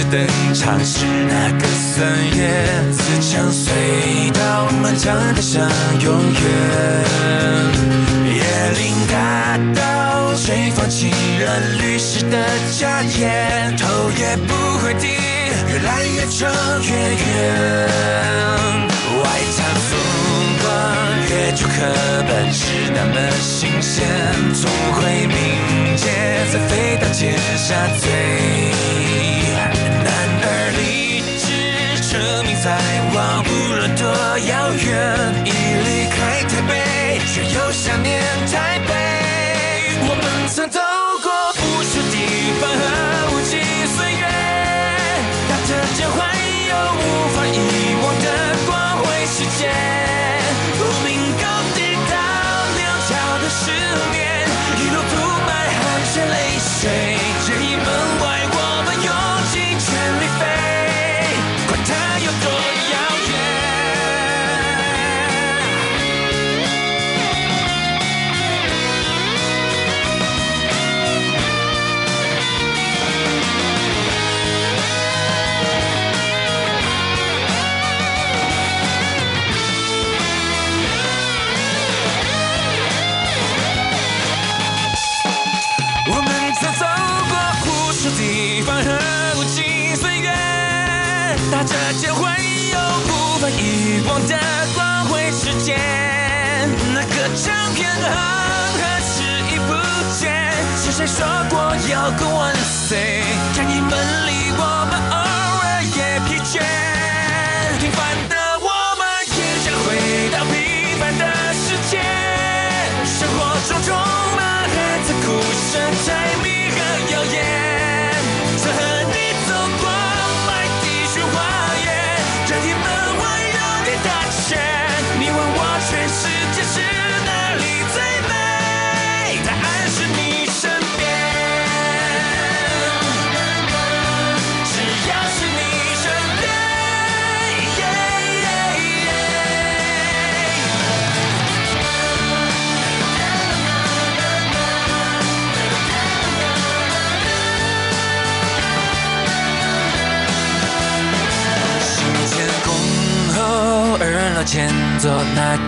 [0.00, 2.48] 次登场是那个三月，
[2.90, 3.52] 自强。
[3.52, 5.68] 隧道漫长的像
[6.00, 6.40] 永远。
[8.32, 8.40] 椰
[8.78, 12.38] 林大道，谁放弃了律师的
[12.78, 13.76] 家业？
[13.76, 15.08] 头也不回地，
[15.68, 16.46] 越来越丑
[16.80, 17.28] 越远。
[19.22, 19.24] 外
[19.54, 19.90] 滩风
[20.62, 20.64] 光，
[21.28, 21.74] 阅读课
[22.26, 24.08] 本是那么新鲜，
[24.54, 25.36] 总会铭
[25.94, 26.06] 记
[26.50, 28.08] 在飞到天下最。
[32.62, 32.76] 在
[33.14, 34.84] 望，无论多遥远，
[35.46, 38.20] 已离开台北，却又想念
[38.52, 38.92] 台北。
[40.02, 40.78] 我们曾走
[41.22, 42.14] 过无数地
[42.60, 42.62] 方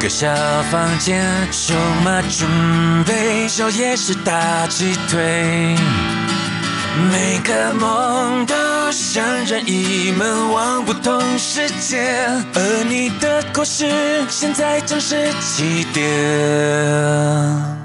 [0.03, 0.27] 个小
[0.69, 1.23] 房间，
[1.53, 1.75] 手
[2.05, 5.77] 马准备宵夜是大鸡腿。
[7.13, 8.55] 每个梦都
[8.91, 13.89] 像任意门往不同世界，而你的故事
[14.29, 17.82] 现在正是起点。